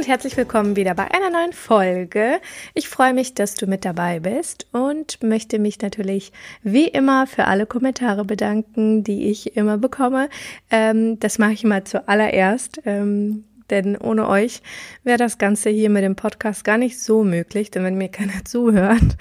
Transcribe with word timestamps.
Und 0.00 0.08
herzlich 0.08 0.34
willkommen 0.38 0.76
wieder 0.76 0.94
bei 0.94 1.10
einer 1.10 1.28
neuen 1.28 1.52
Folge. 1.52 2.40
Ich 2.72 2.88
freue 2.88 3.12
mich, 3.12 3.34
dass 3.34 3.54
du 3.54 3.66
mit 3.66 3.84
dabei 3.84 4.18
bist 4.18 4.66
und 4.72 5.22
möchte 5.22 5.58
mich 5.58 5.78
natürlich 5.82 6.32
wie 6.62 6.88
immer 6.88 7.26
für 7.26 7.44
alle 7.44 7.66
Kommentare 7.66 8.24
bedanken, 8.24 9.04
die 9.04 9.28
ich 9.28 9.58
immer 9.58 9.76
bekomme. 9.76 10.30
Ähm, 10.70 11.20
das 11.20 11.38
mache 11.38 11.52
ich 11.52 11.64
mal 11.64 11.84
zuallererst. 11.84 12.80
Ähm, 12.86 13.44
denn 13.68 13.98
ohne 13.98 14.26
euch 14.26 14.62
wäre 15.04 15.18
das 15.18 15.36
Ganze 15.36 15.68
hier 15.68 15.90
mit 15.90 16.02
dem 16.02 16.16
Podcast 16.16 16.64
gar 16.64 16.78
nicht 16.78 16.98
so 16.98 17.22
möglich, 17.22 17.70
denn 17.70 17.84
wenn 17.84 17.98
mir 17.98 18.08
keiner 18.08 18.42
zuhört, 18.46 19.18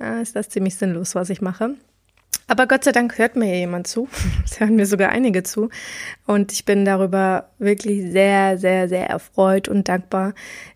äh, 0.00 0.22
ist 0.22 0.36
das 0.36 0.48
ziemlich 0.48 0.76
sinnlos, 0.76 1.14
was 1.14 1.28
ich 1.28 1.42
mache. 1.42 1.74
Aber 2.46 2.66
Gott 2.66 2.84
sei 2.84 2.92
Dank 2.92 3.16
hört 3.18 3.36
mir 3.36 3.56
jemand 3.58 3.86
zu. 3.86 4.08
Es 4.44 4.60
hören 4.60 4.76
mir 4.76 4.86
sogar 4.86 5.08
einige 5.08 5.42
zu. 5.42 5.70
Und 6.26 6.52
ich 6.52 6.64
bin 6.64 6.84
darüber 6.84 7.50
wirklich 7.58 8.10
sehr, 8.12 8.58
sehr, 8.58 8.88
sehr 8.88 9.08
erfreut 9.08 9.68
und 9.68 9.88
dankbar. 9.88 10.34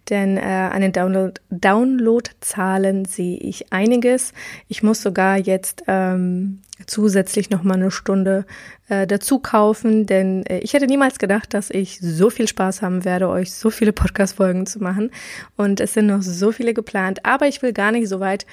Denn 0.08 0.38
äh, 0.38 0.40
an 0.40 0.80
den 0.80 0.92
Download 0.92 1.34
Downloadzahlen 1.50 3.04
sehe 3.04 3.36
ich 3.36 3.72
einiges. 3.72 4.32
Ich 4.68 4.82
muss 4.82 5.02
sogar 5.02 5.36
jetzt 5.36 5.84
ähm, 5.86 6.60
zusätzlich 6.86 7.50
noch 7.50 7.62
mal 7.62 7.74
eine 7.74 7.90
Stunde 7.90 8.46
äh, 8.88 9.06
dazu 9.06 9.38
kaufen, 9.38 10.06
denn 10.06 10.46
äh, 10.46 10.60
ich 10.60 10.72
hätte 10.72 10.86
niemals 10.86 11.18
gedacht, 11.18 11.52
dass 11.52 11.70
ich 11.70 11.98
so 12.00 12.30
viel 12.30 12.48
Spaß 12.48 12.80
haben 12.80 13.04
werde, 13.04 13.28
euch 13.28 13.52
so 13.52 13.70
viele 13.70 13.92
Podcast-Folgen 13.92 14.64
zu 14.64 14.78
machen. 14.82 15.10
Und 15.56 15.80
es 15.80 15.92
sind 15.92 16.06
noch 16.06 16.22
so 16.22 16.52
viele 16.52 16.72
geplant. 16.72 17.26
Aber 17.26 17.46
ich 17.46 17.60
will 17.60 17.74
gar 17.74 17.92
nicht 17.92 18.08
so 18.08 18.20
weit 18.20 18.46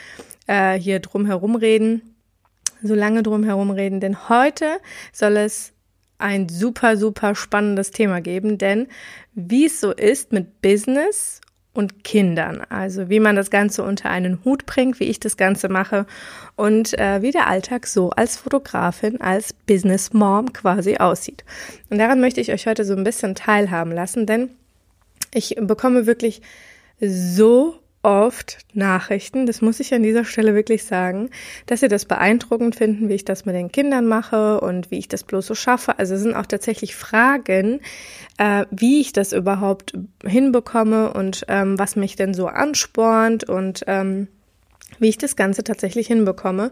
äh, 0.47 0.77
hier 0.77 0.99
drum 0.99 1.25
herum 1.25 1.55
reden 1.55 2.14
so 2.87 2.95
lange 2.95 3.23
drum 3.23 3.43
herum 3.43 3.71
reden, 3.71 3.99
denn 3.99 4.29
heute 4.29 4.77
soll 5.11 5.37
es 5.37 5.73
ein 6.17 6.49
super, 6.49 6.97
super 6.97 7.35
spannendes 7.35 7.91
Thema 7.91 8.21
geben, 8.21 8.57
denn 8.57 8.87
wie 9.33 9.65
es 9.65 9.81
so 9.81 9.91
ist 9.91 10.31
mit 10.31 10.61
Business 10.61 11.41
und 11.73 12.05
Kindern, 12.05 12.61
also 12.69 13.09
wie 13.09 13.19
man 13.19 13.35
das 13.35 13.49
Ganze 13.49 13.83
unter 13.83 14.09
einen 14.09 14.43
Hut 14.45 14.65
bringt, 14.65 14.99
wie 15.01 15.05
ich 15.05 15.19
das 15.19 15.35
Ganze 15.35 15.67
mache 15.67 16.05
und 16.55 16.97
äh, 16.97 17.21
wie 17.21 17.31
der 17.31 17.47
Alltag 17.47 17.85
so 17.85 18.11
als 18.11 18.37
Fotografin, 18.37 19.19
als 19.19 19.51
Business 19.51 20.13
Mom 20.13 20.53
quasi 20.53 20.95
aussieht. 20.97 21.43
Und 21.89 21.97
daran 21.97 22.21
möchte 22.21 22.39
ich 22.39 22.51
euch 22.51 22.65
heute 22.65 22.85
so 22.85 22.95
ein 22.95 23.03
bisschen 23.03 23.35
teilhaben 23.35 23.91
lassen, 23.91 24.25
denn 24.25 24.51
ich 25.33 25.57
bekomme 25.59 26.05
wirklich 26.05 26.41
so 27.01 27.75
oft 28.05 28.59
Nachrichten, 28.73 29.47
das 29.47 29.61
muss 29.61 29.79
ich 29.79 29.91
an 29.91 30.03
dieser 30.03 30.25
Stelle 30.25 30.53
wirklich 30.53 30.83
sagen, 30.83 31.31
dass 31.65 31.79
sie 31.79 31.87
das 31.87 32.05
beeindruckend 32.05 32.75
finden, 32.75 33.09
wie 33.09 33.15
ich 33.15 33.25
das 33.25 33.45
mit 33.45 33.55
den 33.55 33.71
Kindern 33.71 34.05
mache 34.05 34.61
und 34.61 34.91
wie 34.91 34.99
ich 34.99 35.07
das 35.07 35.23
bloß 35.23 35.47
so 35.47 35.55
schaffe. 35.55 35.97
Also 35.97 36.13
es 36.13 36.21
sind 36.21 36.35
auch 36.35 36.45
tatsächlich 36.45 36.95
Fragen, 36.95 37.81
äh, 38.37 38.65
wie 38.69 39.01
ich 39.01 39.11
das 39.11 39.33
überhaupt 39.33 39.97
hinbekomme 40.23 41.13
und 41.13 41.45
ähm, 41.47 41.79
was 41.79 41.95
mich 41.95 42.15
denn 42.15 42.35
so 42.35 42.45
anspornt 42.45 43.49
und 43.49 43.83
ähm, 43.87 44.27
wie 44.99 45.09
ich 45.09 45.17
das 45.17 45.35
Ganze 45.35 45.63
tatsächlich 45.63 46.05
hinbekomme. 46.05 46.71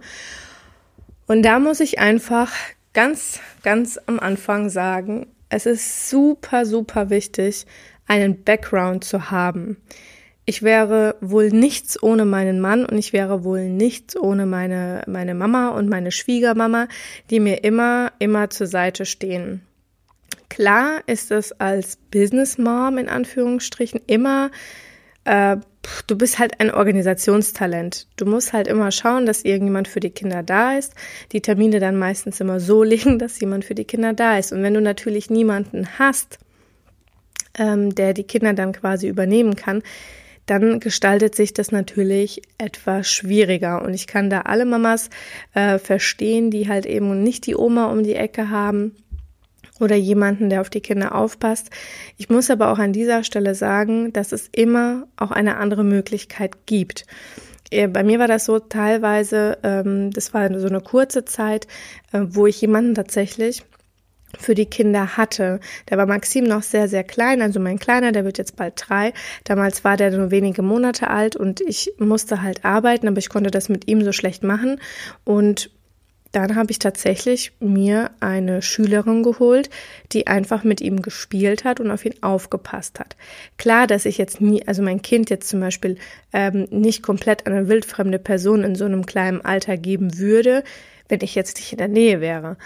Und 1.25 1.41
da 1.41 1.57
muss 1.57 1.79
ich 1.79 1.97
einfach 1.97 2.53
ganz, 2.93 3.39
ganz 3.63 3.99
am 4.05 4.19
Anfang 4.19 4.69
sagen, 4.69 5.25
es 5.49 5.65
ist 5.65 6.11
super, 6.11 6.67
super 6.67 7.09
wichtig, 7.09 7.65
einen 8.05 8.43
Background 8.43 9.03
zu 9.03 9.31
haben 9.31 9.77
ich 10.45 10.61
wäre 10.61 11.15
wohl 11.21 11.49
nichts 11.49 12.01
ohne 12.01 12.25
meinen 12.25 12.59
Mann 12.59 12.85
und 12.85 12.97
ich 12.97 13.13
wäre 13.13 13.43
wohl 13.43 13.69
nichts 13.69 14.17
ohne 14.17 14.45
meine, 14.45 15.03
meine 15.07 15.35
Mama 15.35 15.69
und 15.69 15.89
meine 15.89 16.11
Schwiegermama, 16.11 16.87
die 17.29 17.39
mir 17.39 17.63
immer, 17.63 18.11
immer 18.19 18.49
zur 18.49 18.67
Seite 18.67 19.05
stehen. 19.05 19.61
Klar 20.49 21.01
ist 21.07 21.31
es 21.31 21.51
als 21.59 21.95
Business 21.95 22.57
Mom 22.57 22.97
in 22.97 23.09
Anführungsstrichen 23.09 24.01
immer, 24.05 24.51
äh, 25.23 25.57
du 26.07 26.17
bist 26.17 26.39
halt 26.39 26.59
ein 26.59 26.71
Organisationstalent. 26.71 28.07
Du 28.17 28.25
musst 28.25 28.53
halt 28.53 28.67
immer 28.67 28.91
schauen, 28.91 29.25
dass 29.25 29.45
irgendjemand 29.45 29.87
für 29.87 29.99
die 29.99 30.11
Kinder 30.11 30.43
da 30.43 30.77
ist. 30.77 30.93
Die 31.31 31.41
Termine 31.41 31.79
dann 31.79 31.97
meistens 31.97 32.39
immer 32.41 32.59
so 32.59 32.83
legen, 32.83 33.17
dass 33.17 33.39
jemand 33.39 33.65
für 33.65 33.75
die 33.75 33.85
Kinder 33.85 34.13
da 34.13 34.37
ist. 34.37 34.51
Und 34.51 34.61
wenn 34.61 34.73
du 34.73 34.81
natürlich 34.81 35.29
niemanden 35.29 35.87
hast, 35.97 36.37
ähm, 37.57 37.95
der 37.95 38.13
die 38.13 38.23
Kinder 38.23 38.53
dann 38.53 38.73
quasi 38.73 39.07
übernehmen 39.07 39.55
kann, 39.55 39.81
dann 40.45 40.79
gestaltet 40.79 41.35
sich 41.35 41.53
das 41.53 41.71
natürlich 41.71 42.41
etwas 42.57 43.09
schwieriger. 43.09 43.81
Und 43.81 43.93
ich 43.93 44.07
kann 44.07 44.29
da 44.29 44.41
alle 44.41 44.65
Mamas 44.65 45.09
äh, 45.53 45.79
verstehen, 45.79 46.51
die 46.51 46.67
halt 46.67 46.85
eben 46.85 47.23
nicht 47.23 47.45
die 47.45 47.55
Oma 47.55 47.91
um 47.91 48.03
die 48.03 48.15
Ecke 48.15 48.49
haben 48.49 48.95
oder 49.79 49.95
jemanden, 49.95 50.49
der 50.49 50.61
auf 50.61 50.69
die 50.69 50.81
Kinder 50.81 51.15
aufpasst. 51.15 51.69
Ich 52.17 52.29
muss 52.29 52.49
aber 52.49 52.71
auch 52.71 52.79
an 52.79 52.93
dieser 52.93 53.23
Stelle 53.23 53.55
sagen, 53.55 54.13
dass 54.13 54.31
es 54.31 54.49
immer 54.51 55.07
auch 55.17 55.31
eine 55.31 55.57
andere 55.57 55.83
Möglichkeit 55.83 56.65
gibt. 56.65 57.05
Äh, 57.71 57.87
bei 57.87 58.03
mir 58.03 58.19
war 58.19 58.27
das 58.27 58.45
so 58.45 58.59
teilweise, 58.59 59.57
ähm, 59.63 60.11
das 60.11 60.33
war 60.33 60.59
so 60.59 60.67
eine 60.67 60.81
kurze 60.81 61.25
Zeit, 61.25 61.67
äh, 62.11 62.21
wo 62.21 62.47
ich 62.47 62.61
jemanden 62.61 62.95
tatsächlich 62.95 63.63
für 64.39 64.55
die 64.55 64.65
Kinder 64.65 65.17
hatte. 65.17 65.59
Da 65.85 65.97
war 65.97 66.05
Maxim 66.05 66.45
noch 66.45 66.63
sehr, 66.63 66.87
sehr 66.87 67.03
klein, 67.03 67.41
also 67.41 67.59
mein 67.59 67.79
Kleiner, 67.79 68.11
der 68.11 68.25
wird 68.25 68.37
jetzt 68.37 68.55
bald 68.55 68.73
drei. 68.77 69.13
Damals 69.43 69.83
war 69.83 69.97
der 69.97 70.11
nur 70.11 70.31
wenige 70.31 70.61
Monate 70.61 71.09
alt 71.09 71.35
und 71.35 71.61
ich 71.61 71.93
musste 71.97 72.41
halt 72.41 72.65
arbeiten, 72.65 73.07
aber 73.07 73.19
ich 73.19 73.29
konnte 73.29 73.51
das 73.51 73.69
mit 73.69 73.87
ihm 73.87 74.03
so 74.03 74.11
schlecht 74.11 74.43
machen. 74.43 74.79
Und 75.23 75.69
dann 76.33 76.55
habe 76.55 76.71
ich 76.71 76.79
tatsächlich 76.79 77.53
mir 77.59 78.09
eine 78.19 78.63
Schülerin 78.63 79.21
geholt, 79.21 79.69
die 80.11 80.25
einfach 80.25 80.63
mit 80.63 80.81
ihm 80.81 81.03
gespielt 81.03 81.63
hat 81.63 81.79
und 81.79 81.91
auf 81.91 82.05
ihn 82.05 82.15
aufgepasst 82.21 82.99
hat. 82.99 83.15
Klar, 83.57 83.85
dass 83.85 84.05
ich 84.05 84.17
jetzt 84.17 84.41
nie, 84.41 84.67
also 84.67 84.81
mein 84.81 85.03
Kind 85.03 85.29
jetzt 85.29 85.47
zum 85.47 85.59
Beispiel 85.59 85.97
ähm, 86.33 86.67
nicht 86.71 87.03
komplett 87.03 87.45
eine 87.45 87.67
wildfremde 87.67 88.17
Person 88.17 88.63
in 88.63 88.73
so 88.73 88.85
einem 88.85 89.05
kleinen 89.05 89.45
Alter 89.45 89.77
geben 89.77 90.17
würde, 90.17 90.63
wenn 91.07 91.21
ich 91.21 91.35
jetzt 91.35 91.57
nicht 91.57 91.71
in 91.71 91.77
der 91.77 91.87
Nähe 91.87 92.19
wäre. 92.19 92.57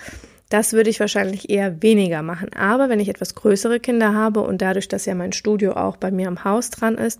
Das 0.50 0.74
würde 0.74 0.90
ich 0.90 1.00
wahrscheinlich 1.00 1.50
eher 1.50 1.82
weniger 1.82 2.22
machen. 2.22 2.54
Aber 2.54 2.90
wenn 2.90 3.00
ich 3.00 3.10
etwas 3.10 3.36
größere 3.36 3.80
Kinder 3.80 4.14
habe 4.14 4.42
und 4.42 4.62
dadurch, 4.62 4.88
dass 4.88 5.06
ja 5.06 5.16
mein 5.16 5.34
Studio 5.34 5.74
auch 5.74 5.98
bei 5.98 6.12
mir 6.12 6.28
am 6.28 6.44
Haus 6.44 6.70
dran 6.70 6.96
ist, 6.96 7.20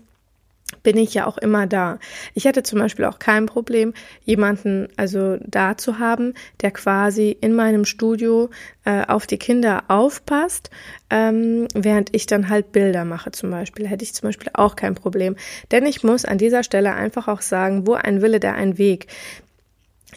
bin 0.82 0.96
ich 0.98 1.14
ja 1.14 1.26
auch 1.26 1.38
immer 1.38 1.66
da. 1.66 1.98
Ich 2.34 2.44
hätte 2.44 2.62
zum 2.62 2.78
Beispiel 2.78 3.06
auch 3.06 3.18
kein 3.18 3.46
Problem, 3.46 3.94
jemanden 4.24 4.88
also 4.96 5.38
da 5.46 5.76
zu 5.76 5.98
haben, 5.98 6.34
der 6.60 6.70
quasi 6.70 7.36
in 7.40 7.54
meinem 7.54 7.84
Studio 7.84 8.50
äh, 8.84 9.04
auf 9.06 9.26
die 9.26 9.38
Kinder 9.38 9.84
aufpasst, 9.88 10.70
ähm, 11.10 11.68
während 11.74 12.14
ich 12.14 12.26
dann 12.26 12.48
halt 12.50 12.72
Bilder 12.72 13.04
mache 13.04 13.32
zum 13.32 13.50
Beispiel. 13.50 13.86
Hätte 13.88 14.04
ich 14.04 14.14
zum 14.14 14.28
Beispiel 14.28 14.50
auch 14.52 14.76
kein 14.76 14.94
Problem. 14.94 15.36
Denn 15.70 15.86
ich 15.86 16.02
muss 16.02 16.24
an 16.24 16.38
dieser 16.38 16.62
Stelle 16.62 16.94
einfach 16.94 17.28
auch 17.28 17.40
sagen, 17.40 17.86
wo 17.86 17.94
ein 17.94 18.20
Wille, 18.20 18.40
da 18.40 18.52
ein 18.52 18.76
Weg 18.76 19.06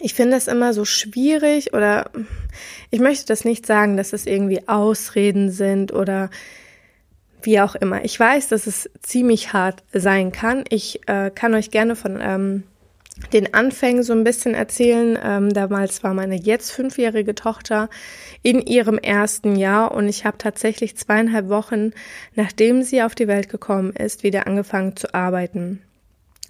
ich 0.02 0.14
finde 0.14 0.36
es 0.36 0.48
immer 0.48 0.74
so 0.74 0.84
schwierig 0.84 1.72
oder 1.72 2.10
ich 2.90 3.00
möchte 3.00 3.26
das 3.26 3.44
nicht 3.44 3.66
sagen, 3.66 3.96
dass 3.96 4.12
es 4.12 4.26
irgendwie 4.26 4.68
Ausreden 4.68 5.50
sind 5.50 5.92
oder 5.92 6.28
wie 7.42 7.60
auch 7.60 7.74
immer. 7.74 8.04
Ich 8.04 8.18
weiß, 8.18 8.48
dass 8.48 8.66
es 8.66 8.90
ziemlich 9.00 9.52
hart 9.52 9.82
sein 9.92 10.32
kann. 10.32 10.64
Ich 10.68 11.08
äh, 11.08 11.30
kann 11.30 11.54
euch 11.54 11.70
gerne 11.70 11.96
von 11.96 12.18
ähm, 12.20 12.64
den 13.32 13.54
Anfängen 13.54 14.02
so 14.02 14.12
ein 14.12 14.24
bisschen 14.24 14.54
erzählen. 14.54 15.18
Ähm, 15.22 15.52
damals 15.52 16.02
war 16.02 16.14
meine 16.14 16.36
jetzt 16.36 16.72
fünfjährige 16.72 17.34
Tochter 17.34 17.88
in 18.42 18.60
ihrem 18.60 18.98
ersten 18.98 19.56
Jahr 19.56 19.92
und 19.92 20.08
ich 20.08 20.24
habe 20.24 20.38
tatsächlich 20.38 20.96
zweieinhalb 20.96 21.48
Wochen, 21.48 21.92
nachdem 22.34 22.82
sie 22.82 23.02
auf 23.02 23.14
die 23.14 23.28
Welt 23.28 23.48
gekommen 23.48 23.92
ist, 23.92 24.22
wieder 24.22 24.46
angefangen 24.46 24.96
zu 24.96 25.14
arbeiten. 25.14 25.80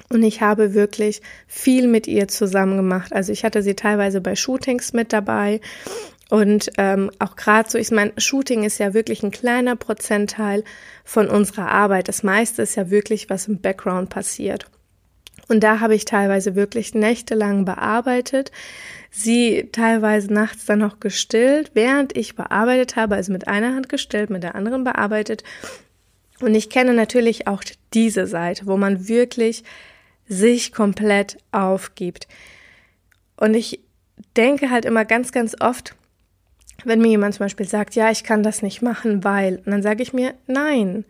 Und 0.08 0.22
ich 0.22 0.40
habe 0.40 0.74
wirklich 0.74 1.22
viel 1.46 1.86
mit 1.86 2.06
ihr 2.06 2.28
zusammen 2.28 2.76
gemacht. 2.76 3.12
Also 3.12 3.32
ich 3.32 3.44
hatte 3.44 3.62
sie 3.62 3.74
teilweise 3.74 4.20
bei 4.20 4.36
Shootings 4.36 4.92
mit 4.92 5.12
dabei. 5.12 5.60
Und 6.28 6.70
ähm, 6.78 7.10
auch 7.18 7.36
gerade 7.36 7.68
so, 7.68 7.76
ich 7.78 7.90
meine, 7.90 8.12
Shooting 8.16 8.64
ist 8.64 8.78
ja 8.78 8.94
wirklich 8.94 9.22
ein 9.22 9.30
kleiner 9.30 9.76
Prozentteil 9.76 10.64
von 11.04 11.28
unserer 11.28 11.70
Arbeit. 11.70 12.08
Das 12.08 12.22
meiste 12.22 12.62
ist 12.62 12.74
ja 12.74 12.90
wirklich, 12.90 13.28
was 13.28 13.48
im 13.48 13.60
Background 13.60 14.08
passiert. 14.08 14.66
Und 15.48 15.62
da 15.62 15.80
habe 15.80 15.94
ich 15.94 16.06
teilweise 16.06 16.54
wirklich 16.54 16.94
nächtelang 16.94 17.66
bearbeitet, 17.66 18.50
sie 19.10 19.68
teilweise 19.72 20.32
nachts 20.32 20.64
dann 20.64 20.78
noch 20.78 21.00
gestillt, 21.00 21.72
während 21.74 22.16
ich 22.16 22.36
bearbeitet 22.36 22.96
habe, 22.96 23.16
also 23.16 23.32
mit 23.32 23.48
einer 23.48 23.74
Hand 23.74 23.90
gestillt, 23.90 24.30
mit 24.30 24.42
der 24.42 24.54
anderen 24.54 24.84
bearbeitet. 24.84 25.44
Und 26.40 26.54
ich 26.54 26.70
kenne 26.70 26.94
natürlich 26.94 27.46
auch 27.46 27.62
diese 27.92 28.26
Seite, 28.26 28.66
wo 28.66 28.78
man 28.78 29.08
wirklich 29.08 29.64
sich 30.32 30.72
komplett 30.72 31.38
aufgibt. 31.52 32.26
Und 33.36 33.54
ich 33.54 33.80
denke 34.36 34.70
halt 34.70 34.84
immer 34.84 35.04
ganz, 35.04 35.32
ganz 35.32 35.54
oft, 35.60 35.94
wenn 36.84 37.00
mir 37.00 37.08
jemand 37.08 37.34
zum 37.34 37.44
Beispiel 37.44 37.68
sagt, 37.68 37.94
ja, 37.94 38.10
ich 38.10 38.24
kann 38.24 38.42
das 38.42 38.62
nicht 38.62 38.82
machen, 38.82 39.24
weil, 39.24 39.56
und 39.58 39.68
dann 39.68 39.82
sage 39.82 40.02
ich 40.02 40.12
mir, 40.12 40.34
nein. 40.46 41.04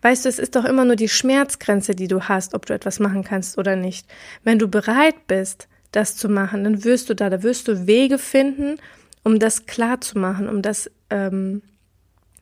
Weißt 0.00 0.24
du, 0.24 0.28
es 0.28 0.38
ist 0.38 0.56
doch 0.56 0.64
immer 0.64 0.84
nur 0.84 0.96
die 0.96 1.08
Schmerzgrenze, 1.08 1.94
die 1.94 2.08
du 2.08 2.22
hast, 2.22 2.54
ob 2.54 2.66
du 2.66 2.74
etwas 2.74 2.98
machen 2.98 3.22
kannst 3.22 3.56
oder 3.58 3.76
nicht. 3.76 4.06
Wenn 4.42 4.58
du 4.58 4.66
bereit 4.68 5.26
bist, 5.28 5.68
das 5.92 6.16
zu 6.16 6.28
machen, 6.28 6.64
dann 6.64 6.82
wirst 6.82 7.10
du 7.10 7.14
da, 7.14 7.30
da 7.30 7.42
wirst 7.42 7.68
du 7.68 7.86
Wege 7.86 8.18
finden, 8.18 8.78
um 9.22 9.38
das 9.38 9.66
klar 9.66 10.00
zu 10.00 10.18
machen, 10.18 10.48
um 10.48 10.62
das 10.62 10.90
ähm, 11.10 11.62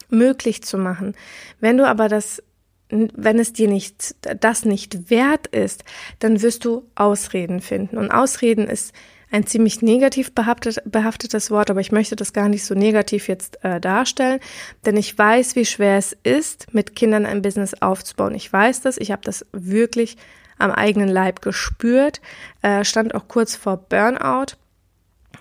möglich 0.08 0.62
zu 0.62 0.78
machen. 0.78 1.14
Wenn 1.58 1.76
du 1.76 1.86
aber 1.86 2.08
das, 2.08 2.42
wenn 2.90 3.38
es 3.38 3.52
dir 3.52 3.68
nicht, 3.68 4.14
das 4.40 4.64
nicht 4.64 5.10
wert 5.10 5.46
ist, 5.48 5.84
dann 6.18 6.42
wirst 6.42 6.64
du 6.64 6.88
Ausreden 6.94 7.60
finden. 7.60 7.96
Und 7.96 8.10
Ausreden 8.10 8.68
ist 8.68 8.92
ein 9.30 9.46
ziemlich 9.46 9.80
negativ 9.80 10.34
behaftet, 10.34 10.82
behaftetes 10.84 11.50
Wort, 11.50 11.70
aber 11.70 11.80
ich 11.80 11.92
möchte 11.92 12.16
das 12.16 12.32
gar 12.32 12.48
nicht 12.48 12.64
so 12.64 12.74
negativ 12.74 13.28
jetzt 13.28 13.64
äh, 13.64 13.80
darstellen, 13.80 14.40
denn 14.84 14.96
ich 14.96 15.16
weiß, 15.16 15.54
wie 15.56 15.64
schwer 15.64 15.98
es 15.98 16.16
ist, 16.24 16.74
mit 16.74 16.96
Kindern 16.96 17.26
ein 17.26 17.42
Business 17.42 17.74
aufzubauen. 17.80 18.34
Ich 18.34 18.52
weiß 18.52 18.80
das, 18.82 18.96
ich 18.96 19.12
habe 19.12 19.22
das 19.22 19.46
wirklich 19.52 20.16
am 20.58 20.72
eigenen 20.72 21.08
Leib 21.08 21.42
gespürt, 21.42 22.20
äh, 22.62 22.84
stand 22.84 23.14
auch 23.14 23.28
kurz 23.28 23.54
vor 23.54 23.76
Burnout 23.76 24.56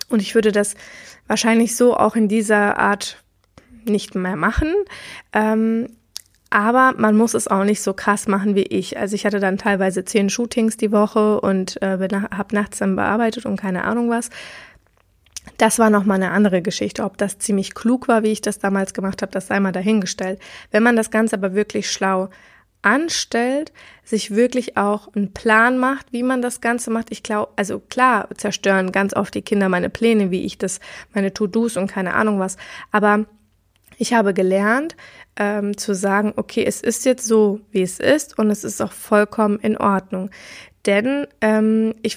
und 0.08 0.22
ich 0.22 0.34
würde 0.34 0.52
das 0.52 0.74
wahrscheinlich 1.26 1.76
so 1.76 1.96
auch 1.96 2.16
in 2.16 2.28
dieser 2.28 2.78
Art 2.78 3.22
nicht 3.84 4.14
mehr 4.14 4.36
machen. 4.36 4.72
Ähm, 5.32 5.88
aber 6.50 6.94
man 6.96 7.16
muss 7.16 7.34
es 7.34 7.46
auch 7.46 7.64
nicht 7.64 7.80
so 7.80 7.94
krass 7.94 8.26
machen 8.26 8.56
wie 8.56 8.64
ich. 8.64 8.98
Also 8.98 9.14
ich 9.14 9.24
hatte 9.24 9.38
dann 9.38 9.56
teilweise 9.56 10.04
zehn 10.04 10.28
Shootings 10.28 10.76
die 10.76 10.90
Woche 10.90 11.40
und 11.40 11.80
äh, 11.80 11.96
habe 12.32 12.54
nachts 12.54 12.78
dann 12.78 12.96
bearbeitet 12.96 13.46
und 13.46 13.56
keine 13.56 13.84
Ahnung 13.84 14.10
was. 14.10 14.30
Das 15.56 15.78
war 15.78 15.90
nochmal 15.90 16.16
eine 16.16 16.32
andere 16.32 16.60
Geschichte. 16.60 17.04
Ob 17.04 17.16
das 17.18 17.38
ziemlich 17.38 17.74
klug 17.74 18.08
war, 18.08 18.24
wie 18.24 18.32
ich 18.32 18.40
das 18.40 18.58
damals 18.58 18.94
gemacht 18.94 19.22
habe, 19.22 19.32
das 19.32 19.46
sei 19.46 19.60
mal 19.60 19.72
dahingestellt. 19.72 20.40
Wenn 20.70 20.82
man 20.82 20.96
das 20.96 21.10
Ganze 21.10 21.36
aber 21.36 21.54
wirklich 21.54 21.90
schlau 21.90 22.28
anstellt, 22.82 23.72
sich 24.04 24.34
wirklich 24.34 24.76
auch 24.76 25.14
einen 25.14 25.32
Plan 25.32 25.78
macht, 25.78 26.12
wie 26.12 26.22
man 26.22 26.42
das 26.42 26.60
Ganze 26.60 26.90
macht. 26.90 27.10
Ich 27.10 27.22
glaube, 27.22 27.52
also 27.56 27.78
klar 27.78 28.28
zerstören 28.36 28.90
ganz 28.90 29.14
oft 29.14 29.34
die 29.34 29.42
Kinder 29.42 29.68
meine 29.68 29.90
Pläne, 29.90 30.30
wie 30.30 30.44
ich 30.44 30.58
das, 30.58 30.80
meine 31.14 31.32
To-Dos 31.32 31.76
und 31.76 31.90
keine 31.90 32.14
Ahnung 32.14 32.38
was. 32.40 32.56
Aber 32.90 33.26
ich 34.00 34.14
habe 34.14 34.32
gelernt, 34.32 34.96
ähm, 35.36 35.76
zu 35.76 35.94
sagen, 35.94 36.32
okay, 36.36 36.64
es 36.66 36.80
ist 36.80 37.04
jetzt 37.04 37.26
so, 37.26 37.60
wie 37.70 37.82
es 37.82 38.00
ist 38.00 38.38
und 38.38 38.50
es 38.50 38.64
ist 38.64 38.80
auch 38.80 38.92
vollkommen 38.92 39.58
in 39.58 39.76
Ordnung. 39.76 40.30
Denn 40.86 41.26
ähm, 41.42 41.94
ich 42.00 42.16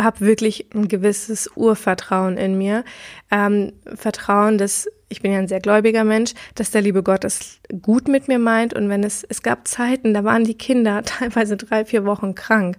habe 0.00 0.20
wirklich 0.20 0.70
ein 0.74 0.88
gewisses 0.88 1.50
Urvertrauen 1.54 2.38
in 2.38 2.56
mir. 2.56 2.82
Ähm, 3.30 3.74
Vertrauen, 3.94 4.56
dass 4.56 4.88
ich 5.10 5.20
bin 5.20 5.32
ja 5.32 5.38
ein 5.38 5.48
sehr 5.48 5.60
gläubiger 5.60 6.04
Mensch, 6.04 6.32
dass 6.54 6.70
der 6.70 6.80
liebe 6.80 7.02
Gott 7.02 7.24
es 7.24 7.60
gut 7.82 8.08
mit 8.08 8.28
mir 8.28 8.38
meint. 8.38 8.72
Und 8.72 8.88
wenn 8.88 9.04
es, 9.04 9.22
es 9.28 9.42
gab 9.42 9.68
Zeiten, 9.68 10.14
da 10.14 10.24
waren 10.24 10.44
die 10.44 10.56
Kinder 10.56 11.02
teilweise 11.04 11.58
drei, 11.58 11.84
vier 11.84 12.06
Wochen 12.06 12.34
krank. 12.34 12.78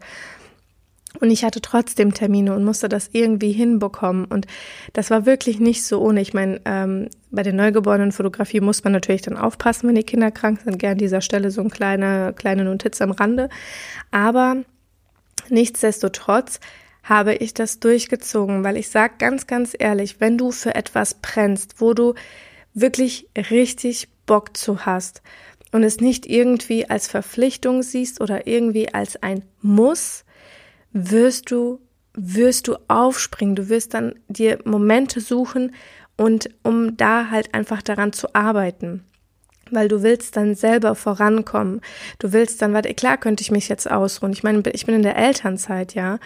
Und 1.19 1.31
ich 1.31 1.43
hatte 1.43 1.61
trotzdem 1.61 2.13
Termine 2.13 2.55
und 2.55 2.63
musste 2.63 2.87
das 2.87 3.09
irgendwie 3.11 3.51
hinbekommen. 3.51 4.25
Und 4.25 4.47
das 4.93 5.09
war 5.09 5.25
wirklich 5.25 5.59
nicht 5.59 5.83
so 5.83 6.01
ohne. 6.01 6.21
Ich 6.21 6.33
meine, 6.33 6.61
ähm, 6.65 7.09
bei 7.29 7.43
der 7.43 7.53
neugeborenen 7.53 8.11
Fotografie 8.11 8.61
muss 8.61 8.83
man 8.83 8.93
natürlich 8.93 9.21
dann 9.21 9.37
aufpassen, 9.37 9.87
wenn 9.87 9.95
die 9.95 10.03
Kinder 10.03 10.31
krank 10.31 10.61
sind. 10.63 10.79
Gern 10.79 10.93
an 10.93 10.97
dieser 10.97 11.21
Stelle 11.21 11.51
so 11.51 11.61
eine 11.61 11.69
kleine, 11.69 12.33
kleine 12.33 12.63
Notiz 12.63 13.01
am 13.01 13.11
Rande. 13.11 13.49
Aber 14.11 14.57
nichtsdestotrotz 15.49 16.59
habe 17.03 17.35
ich 17.35 17.53
das 17.53 17.79
durchgezogen, 17.79 18.63
weil 18.63 18.77
ich 18.77 18.89
sage 18.89 19.15
ganz, 19.17 19.47
ganz 19.47 19.75
ehrlich, 19.77 20.19
wenn 20.19 20.37
du 20.37 20.51
für 20.51 20.75
etwas 20.75 21.15
brennst, 21.15 21.81
wo 21.81 21.93
du 21.93 22.13
wirklich 22.73 23.27
richtig 23.35 24.09
Bock 24.25 24.55
zu 24.55 24.85
hast 24.85 25.21
und 25.71 25.83
es 25.83 25.99
nicht 25.99 26.27
irgendwie 26.27 26.89
als 26.89 27.07
Verpflichtung 27.07 27.83
siehst 27.83 28.21
oder 28.21 28.47
irgendwie 28.47 28.93
als 28.93 29.21
ein 29.21 29.43
Muss, 29.61 30.23
wirst 30.91 31.51
du, 31.51 31.79
wirst 32.13 32.67
du 32.67 32.75
aufspringen. 32.87 33.55
Du 33.55 33.69
wirst 33.69 33.93
dann 33.93 34.15
dir 34.27 34.59
Momente 34.65 35.21
suchen 35.21 35.73
und 36.17 36.49
um 36.63 36.97
da 36.97 37.29
halt 37.29 37.53
einfach 37.53 37.81
daran 37.81 38.13
zu 38.13 38.33
arbeiten 38.35 39.05
weil 39.71 39.87
du 39.87 40.03
willst 40.03 40.35
dann 40.37 40.55
selber 40.55 40.95
vorankommen. 40.95 41.81
Du 42.19 42.33
willst 42.33 42.61
dann, 42.61 42.73
warte, 42.73 42.93
klar 42.93 43.17
könnte 43.17 43.41
ich 43.41 43.51
mich 43.51 43.69
jetzt 43.69 43.89
ausruhen. 43.89 44.33
Ich 44.33 44.43
meine, 44.43 44.63
ich 44.71 44.85
bin 44.85 44.95
in 44.95 45.03
der 45.03 45.17
Elternzeit, 45.17 45.93
ja. 45.93 46.19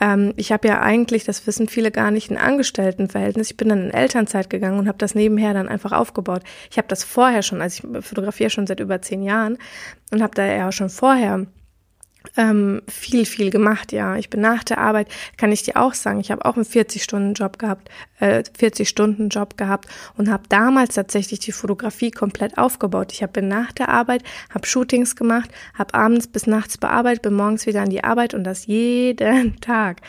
Ähm, 0.00 0.32
ich 0.36 0.52
habe 0.52 0.68
ja 0.68 0.80
eigentlich, 0.80 1.24
das 1.24 1.46
wissen 1.46 1.68
viele 1.68 1.90
gar 1.90 2.10
nicht, 2.10 2.30
ein 2.30 2.36
Angestelltenverhältnis. 2.36 3.50
Ich 3.50 3.56
bin 3.56 3.68
dann 3.68 3.84
in 3.86 3.90
Elternzeit 3.90 4.50
gegangen 4.50 4.78
und 4.78 4.88
habe 4.88 4.98
das 4.98 5.14
nebenher 5.14 5.54
dann 5.54 5.68
einfach 5.68 5.92
aufgebaut. 5.92 6.42
Ich 6.70 6.78
habe 6.78 6.88
das 6.88 7.04
vorher 7.04 7.42
schon, 7.42 7.62
also 7.62 7.88
ich 7.88 8.04
fotografiere 8.04 8.50
schon 8.50 8.66
seit 8.66 8.80
über 8.80 9.02
zehn 9.02 9.22
Jahren 9.22 9.58
und 10.10 10.22
habe 10.22 10.34
da 10.34 10.44
ja 10.44 10.70
schon 10.72 10.90
vorher 10.90 11.46
ähm, 12.36 12.82
viel, 12.86 13.24
viel 13.24 13.50
gemacht, 13.50 13.92
ja. 13.92 14.16
Ich 14.16 14.30
bin 14.30 14.40
nach 14.40 14.62
der 14.62 14.78
Arbeit, 14.78 15.08
kann 15.36 15.52
ich 15.52 15.62
dir 15.62 15.76
auch 15.76 15.94
sagen, 15.94 16.20
ich 16.20 16.30
habe 16.30 16.44
auch 16.44 16.56
einen 16.56 16.64
40-Stunden-Job 16.64 17.58
gehabt, 17.58 17.88
äh, 18.18 18.42
40-Stunden-Job 18.58 19.56
gehabt 19.56 19.88
und 20.16 20.30
habe 20.30 20.44
damals 20.48 20.94
tatsächlich 20.94 21.40
die 21.40 21.52
Fotografie 21.52 22.10
komplett 22.10 22.58
aufgebaut. 22.58 23.12
Ich 23.12 23.22
habe 23.22 23.42
nach 23.42 23.72
der 23.72 23.88
Arbeit, 23.88 24.22
habe 24.52 24.66
Shootings 24.66 25.16
gemacht, 25.16 25.50
habe 25.74 25.94
abends 25.94 26.28
bis 26.28 26.46
nachts 26.46 26.78
bearbeitet, 26.78 27.22
bin 27.22 27.34
morgens 27.34 27.66
wieder 27.66 27.82
an 27.82 27.90
die 27.90 28.04
Arbeit 28.04 28.34
und 28.34 28.44
das 28.44 28.66
jeden 28.66 29.56
Tag, 29.60 30.02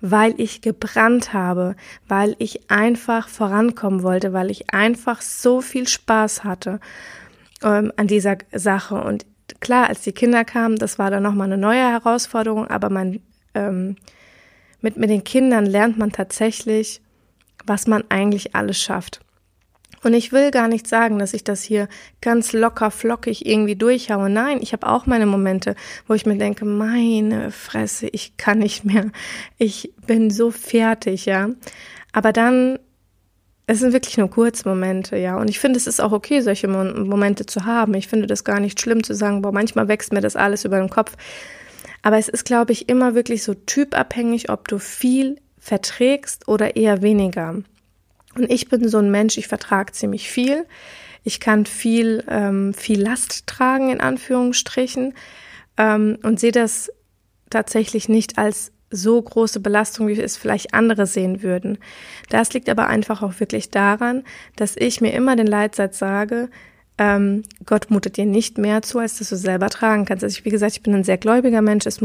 weil 0.00 0.34
ich 0.38 0.62
gebrannt 0.62 1.32
habe, 1.32 1.76
weil 2.08 2.34
ich 2.38 2.70
einfach 2.70 3.28
vorankommen 3.28 4.02
wollte, 4.02 4.32
weil 4.32 4.50
ich 4.50 4.72
einfach 4.72 5.20
so 5.20 5.60
viel 5.60 5.86
Spaß 5.86 6.44
hatte 6.44 6.80
ähm, 7.62 7.92
an 7.96 8.06
dieser 8.06 8.38
Sache 8.52 8.96
und 8.96 9.26
klar, 9.60 9.88
als 9.88 10.02
die 10.02 10.12
Kinder 10.12 10.44
kamen, 10.44 10.76
das 10.76 10.98
war 10.98 11.10
dann 11.10 11.22
nochmal 11.22 11.46
eine 11.46 11.58
neue 11.58 11.90
Herausforderung, 11.90 12.66
aber 12.68 12.90
man, 12.90 13.20
ähm, 13.54 13.96
mit, 14.80 14.96
mit 14.96 15.10
den 15.10 15.24
Kindern 15.24 15.66
lernt 15.66 15.98
man 15.98 16.12
tatsächlich, 16.12 17.00
was 17.64 17.86
man 17.86 18.04
eigentlich 18.08 18.54
alles 18.54 18.80
schafft. 18.80 19.20
Und 20.04 20.14
ich 20.14 20.32
will 20.32 20.50
gar 20.50 20.68
nicht 20.68 20.86
sagen, 20.86 21.18
dass 21.18 21.34
ich 21.34 21.42
das 21.42 21.62
hier 21.62 21.88
ganz 22.20 22.52
locker 22.52 22.90
flockig 22.90 23.46
irgendwie 23.46 23.74
durchhaue. 23.74 24.30
Nein, 24.30 24.58
ich 24.60 24.72
habe 24.72 24.86
auch 24.86 25.06
meine 25.06 25.26
Momente, 25.26 25.74
wo 26.06 26.14
ich 26.14 26.24
mir 26.24 26.38
denke, 26.38 26.64
meine 26.64 27.50
Fresse, 27.50 28.08
ich 28.08 28.36
kann 28.36 28.58
nicht 28.58 28.84
mehr. 28.84 29.10
Ich 29.58 29.92
bin 30.06 30.30
so 30.30 30.50
fertig, 30.50 31.26
ja. 31.26 31.50
Aber 32.12 32.32
dann 32.32 32.78
es 33.70 33.80
sind 33.80 33.92
wirklich 33.92 34.16
nur 34.16 34.30
Kurzmomente, 34.30 35.18
ja. 35.18 35.36
Und 35.36 35.50
ich 35.50 35.58
finde, 35.58 35.76
es 35.76 35.86
ist 35.86 36.00
auch 36.00 36.12
okay, 36.12 36.40
solche 36.40 36.66
Momente 36.68 37.44
zu 37.44 37.66
haben. 37.66 37.92
Ich 37.92 38.08
finde 38.08 38.26
das 38.26 38.42
gar 38.42 38.60
nicht 38.60 38.80
schlimm 38.80 39.04
zu 39.04 39.14
sagen, 39.14 39.42
boah, 39.42 39.52
manchmal 39.52 39.88
wächst 39.88 40.10
mir 40.10 40.22
das 40.22 40.36
alles 40.36 40.64
über 40.64 40.78
den 40.78 40.88
Kopf. 40.88 41.12
Aber 42.00 42.16
es 42.16 42.30
ist, 42.30 42.46
glaube 42.46 42.72
ich, 42.72 42.88
immer 42.88 43.14
wirklich 43.14 43.44
so 43.44 43.52
typabhängig, 43.52 44.48
ob 44.48 44.68
du 44.68 44.78
viel 44.78 45.36
verträgst 45.58 46.48
oder 46.48 46.76
eher 46.76 47.02
weniger. 47.02 47.62
Und 48.34 48.50
ich 48.50 48.70
bin 48.70 48.88
so 48.88 48.98
ein 48.98 49.10
Mensch, 49.10 49.36
ich 49.36 49.48
vertrage 49.48 49.92
ziemlich 49.92 50.30
viel. 50.30 50.64
Ich 51.22 51.38
kann 51.38 51.66
viel, 51.66 52.24
ähm, 52.26 52.72
viel 52.72 53.02
Last 53.02 53.46
tragen, 53.46 53.90
in 53.90 54.00
Anführungsstrichen, 54.00 55.12
ähm, 55.76 56.16
und 56.22 56.40
sehe 56.40 56.52
das 56.52 56.90
tatsächlich 57.50 58.08
nicht 58.08 58.38
als 58.38 58.72
so 58.90 59.20
große 59.20 59.60
Belastung, 59.60 60.08
wie 60.08 60.20
es 60.20 60.36
vielleicht 60.36 60.74
andere 60.74 61.06
sehen 61.06 61.42
würden. 61.42 61.78
Das 62.30 62.52
liegt 62.52 62.68
aber 62.68 62.86
einfach 62.86 63.22
auch 63.22 63.38
wirklich 63.40 63.70
daran, 63.70 64.24
dass 64.56 64.76
ich 64.76 65.00
mir 65.00 65.12
immer 65.12 65.36
den 65.36 65.46
Leitsatz 65.46 65.98
sage, 65.98 66.48
ähm, 66.96 67.42
Gott 67.64 67.90
mutet 67.90 68.16
dir 68.16 68.26
nicht 68.26 68.58
mehr 68.58 68.82
zu, 68.82 68.98
als 68.98 69.18
dass 69.18 69.28
du 69.28 69.36
selber 69.36 69.68
tragen 69.68 70.04
kannst. 70.04 70.24
Also 70.24 70.36
ich, 70.36 70.44
wie 70.44 70.50
gesagt, 70.50 70.72
ich 70.72 70.82
bin 70.82 70.94
ein 70.94 71.04
sehr 71.04 71.18
gläubiger 71.18 71.62
Mensch. 71.62 71.86
Es, 71.86 72.00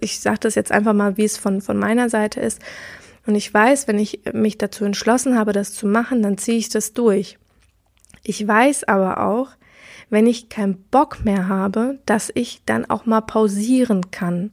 ich 0.00 0.20
sage 0.20 0.38
das 0.40 0.54
jetzt 0.54 0.70
einfach 0.70 0.92
mal, 0.92 1.16
wie 1.16 1.24
es 1.24 1.36
von, 1.36 1.60
von 1.60 1.76
meiner 1.76 2.08
Seite 2.08 2.40
ist. 2.40 2.60
Und 3.26 3.34
ich 3.34 3.52
weiß, 3.52 3.88
wenn 3.88 3.98
ich 3.98 4.20
mich 4.32 4.58
dazu 4.58 4.84
entschlossen 4.84 5.36
habe, 5.36 5.52
das 5.52 5.74
zu 5.74 5.86
machen, 5.86 6.22
dann 6.22 6.38
ziehe 6.38 6.58
ich 6.58 6.68
das 6.68 6.92
durch. 6.92 7.38
Ich 8.22 8.46
weiß 8.46 8.84
aber 8.84 9.26
auch, 9.26 9.48
wenn 10.08 10.26
ich 10.26 10.48
keinen 10.48 10.76
Bock 10.90 11.24
mehr 11.24 11.48
habe, 11.48 11.98
dass 12.06 12.30
ich 12.34 12.62
dann 12.64 12.88
auch 12.88 13.06
mal 13.06 13.20
pausieren 13.20 14.10
kann 14.10 14.52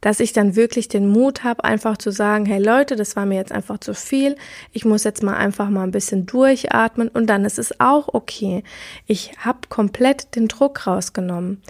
dass 0.00 0.20
ich 0.20 0.32
dann 0.32 0.56
wirklich 0.56 0.88
den 0.88 1.08
Mut 1.08 1.44
habe, 1.44 1.64
einfach 1.64 1.96
zu 1.96 2.10
sagen, 2.10 2.46
hey 2.46 2.62
Leute, 2.62 2.96
das 2.96 3.16
war 3.16 3.26
mir 3.26 3.36
jetzt 3.36 3.52
einfach 3.52 3.78
zu 3.78 3.94
viel, 3.94 4.36
ich 4.72 4.84
muss 4.84 5.04
jetzt 5.04 5.22
mal 5.22 5.36
einfach 5.36 5.68
mal 5.68 5.82
ein 5.82 5.90
bisschen 5.90 6.26
durchatmen 6.26 7.08
und 7.08 7.26
dann 7.26 7.44
ist 7.44 7.58
es 7.58 7.78
auch 7.80 8.08
okay. 8.12 8.62
Ich 9.06 9.32
habe 9.38 9.60
komplett 9.68 10.34
den 10.36 10.48
Druck 10.48 10.86
rausgenommen. 10.86 11.62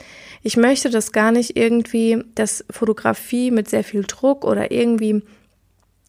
Ich 0.42 0.56
möchte 0.56 0.90
das 0.90 1.12
gar 1.12 1.32
nicht 1.32 1.56
irgendwie, 1.56 2.24
dass 2.34 2.64
Fotografie 2.70 3.50
mit 3.50 3.68
sehr 3.68 3.84
viel 3.84 4.04
Druck 4.04 4.44
oder 4.44 4.70
irgendwie 4.70 5.22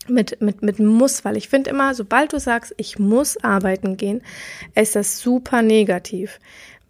mit, 0.07 0.41
mit, 0.41 0.61
mit 0.61 0.79
muss, 0.79 1.23
weil 1.25 1.37
ich 1.37 1.49
finde 1.49 1.69
immer, 1.69 1.93
sobald 1.93 2.33
du 2.33 2.39
sagst, 2.39 2.73
ich 2.77 2.97
muss 2.97 3.37
arbeiten 3.43 3.97
gehen, 3.97 4.21
ist 4.75 4.95
das 4.95 5.19
super 5.19 5.61
negativ, 5.61 6.39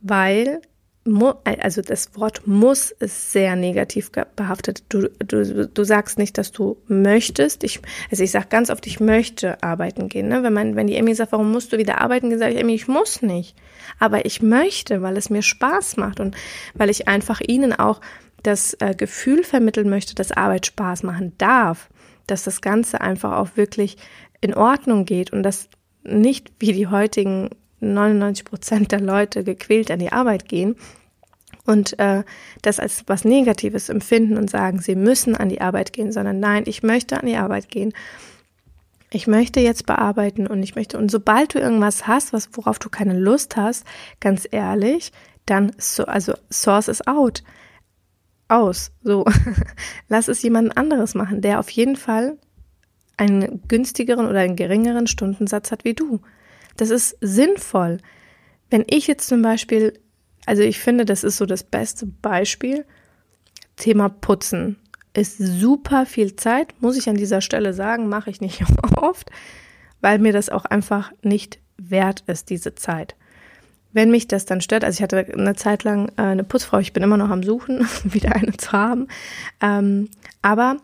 weil 0.01 0.61
also 1.03 1.81
das 1.81 2.15
Wort 2.15 2.45
muss 2.45 2.91
ist 2.91 3.31
sehr 3.31 3.55
negativ 3.55 4.11
behaftet. 4.35 4.83
Du, 4.89 5.09
du, 5.17 5.67
du 5.67 5.83
sagst 5.83 6.19
nicht, 6.19 6.37
dass 6.37 6.51
du 6.51 6.77
möchtest. 6.87 7.63
Ich, 7.63 7.81
also 8.11 8.23
ich 8.23 8.29
sage 8.29 8.47
ganz 8.49 8.69
oft, 8.69 8.85
ich 8.85 8.99
möchte 8.99 9.61
arbeiten 9.63 10.09
gehen. 10.09 10.27
Ne? 10.27 10.43
Wenn, 10.43 10.53
man, 10.53 10.75
wenn 10.75 10.85
die 10.85 10.95
Emmy 10.95 11.15
sagt, 11.15 11.31
warum 11.31 11.51
musst 11.51 11.73
du 11.73 11.79
wieder 11.79 12.01
arbeiten 12.01 12.29
gehen, 12.29 12.37
sage 12.37 12.53
ich, 12.53 12.59
Emmy, 12.59 12.75
ich 12.75 12.87
muss 12.87 13.23
nicht. 13.23 13.55
Aber 13.97 14.25
ich 14.25 14.43
möchte, 14.43 15.01
weil 15.01 15.17
es 15.17 15.31
mir 15.31 15.41
Spaß 15.41 15.97
macht 15.97 16.19
und 16.19 16.35
weil 16.75 16.91
ich 16.91 17.07
einfach 17.07 17.41
ihnen 17.41 17.73
auch 17.73 17.99
das 18.43 18.75
äh, 18.79 18.93
Gefühl 18.95 19.43
vermitteln 19.43 19.89
möchte, 19.89 20.13
dass 20.13 20.31
Arbeit 20.31 20.67
Spaß 20.67 21.01
machen 21.01 21.33
darf. 21.39 21.89
Dass 22.27 22.43
das 22.43 22.61
Ganze 22.61 23.01
einfach 23.01 23.37
auch 23.37 23.49
wirklich 23.57 23.97
in 24.39 24.53
Ordnung 24.53 25.05
geht 25.05 25.33
und 25.33 25.41
dass 25.41 25.67
nicht 26.03 26.51
wie 26.59 26.73
die 26.73 26.87
heutigen 26.87 27.49
99 27.81 28.45
Prozent 28.45 28.91
der 28.91 29.01
Leute 29.01 29.43
gequält 29.43 29.91
an 29.91 29.99
die 29.99 30.11
Arbeit 30.11 30.47
gehen 30.47 30.75
und 31.65 31.99
äh, 31.99 32.23
das 32.61 32.79
als 32.79 33.03
was 33.07 33.25
Negatives 33.25 33.89
empfinden 33.89 34.37
und 34.37 34.49
sagen, 34.49 34.79
sie 34.79 34.95
müssen 34.95 35.35
an 35.35 35.49
die 35.49 35.61
Arbeit 35.61 35.93
gehen, 35.93 36.11
sondern 36.11 36.39
nein, 36.39 36.63
ich 36.65 36.83
möchte 36.83 37.19
an 37.19 37.25
die 37.25 37.37
Arbeit 37.37 37.69
gehen. 37.69 37.93
Ich 39.13 39.27
möchte 39.27 39.59
jetzt 39.59 39.85
bearbeiten 39.85 40.47
und 40.47 40.63
ich 40.63 40.75
möchte, 40.75 40.97
und 40.97 41.11
sobald 41.11 41.53
du 41.53 41.59
irgendwas 41.59 42.07
hast, 42.07 42.31
was, 42.31 42.49
worauf 42.53 42.79
du 42.79 42.89
keine 42.89 43.17
Lust 43.17 43.57
hast, 43.57 43.85
ganz 44.21 44.47
ehrlich, 44.49 45.11
dann, 45.45 45.73
so, 45.77 46.05
also, 46.05 46.33
source 46.49 46.87
is 46.87 47.05
out. 47.07 47.43
Aus. 48.47 48.91
So. 49.03 49.25
Lass 50.07 50.27
es 50.27 50.41
jemand 50.41 50.77
anderes 50.77 51.13
machen, 51.13 51.41
der 51.41 51.59
auf 51.59 51.69
jeden 51.69 51.95
Fall 51.95 52.37
einen 53.17 53.61
günstigeren 53.67 54.27
oder 54.27 54.39
einen 54.39 54.55
geringeren 54.55 55.07
Stundensatz 55.07 55.71
hat 55.71 55.83
wie 55.83 55.93
du. 55.93 56.21
Das 56.81 56.89
ist 56.89 57.15
sinnvoll. 57.21 57.99
Wenn 58.71 58.85
ich 58.89 59.05
jetzt 59.05 59.27
zum 59.27 59.43
Beispiel, 59.43 59.99
also 60.47 60.63
ich 60.63 60.79
finde, 60.79 61.05
das 61.05 61.23
ist 61.23 61.37
so 61.37 61.45
das 61.45 61.63
beste 61.63 62.07
Beispiel, 62.07 62.87
Thema 63.75 64.09
Putzen 64.09 64.77
ist 65.13 65.37
super 65.37 66.07
viel 66.07 66.35
Zeit, 66.37 66.73
muss 66.81 66.97
ich 66.97 67.07
an 67.07 67.17
dieser 67.17 67.41
Stelle 67.41 67.75
sagen, 67.75 68.09
mache 68.09 68.31
ich 68.31 68.41
nicht 68.41 68.63
oft, 68.97 69.29
weil 69.99 70.17
mir 70.17 70.33
das 70.33 70.49
auch 70.49 70.65
einfach 70.65 71.11
nicht 71.21 71.59
wert 71.77 72.23
ist, 72.25 72.49
diese 72.49 72.73
Zeit. 72.73 73.15
Wenn 73.93 74.09
mich 74.09 74.27
das 74.27 74.45
dann 74.45 74.59
stört, 74.59 74.83
also 74.83 74.97
ich 74.97 75.03
hatte 75.03 75.31
eine 75.37 75.53
Zeit 75.53 75.83
lang 75.83 76.09
äh, 76.17 76.23
eine 76.23 76.43
Putzfrau, 76.43 76.79
ich 76.79 76.93
bin 76.93 77.03
immer 77.03 77.17
noch 77.17 77.29
am 77.29 77.43
Suchen, 77.43 77.87
wieder 78.05 78.35
eine 78.35 78.57
zu 78.57 78.71
haben, 78.71 79.07
ähm, 79.61 80.09
aber 80.41 80.77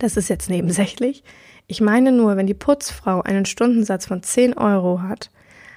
das 0.00 0.18
ist 0.18 0.28
jetzt 0.28 0.50
nebensächlich. 0.50 1.24
Ich 1.70 1.82
meine 1.82 2.12
nur, 2.12 2.38
wenn 2.38 2.46
die 2.46 2.54
Putzfrau 2.54 3.20
einen 3.20 3.44
Stundensatz 3.44 4.06
von 4.06 4.22
10 4.22 4.54
Euro 4.56 5.02
hat, 5.02 5.30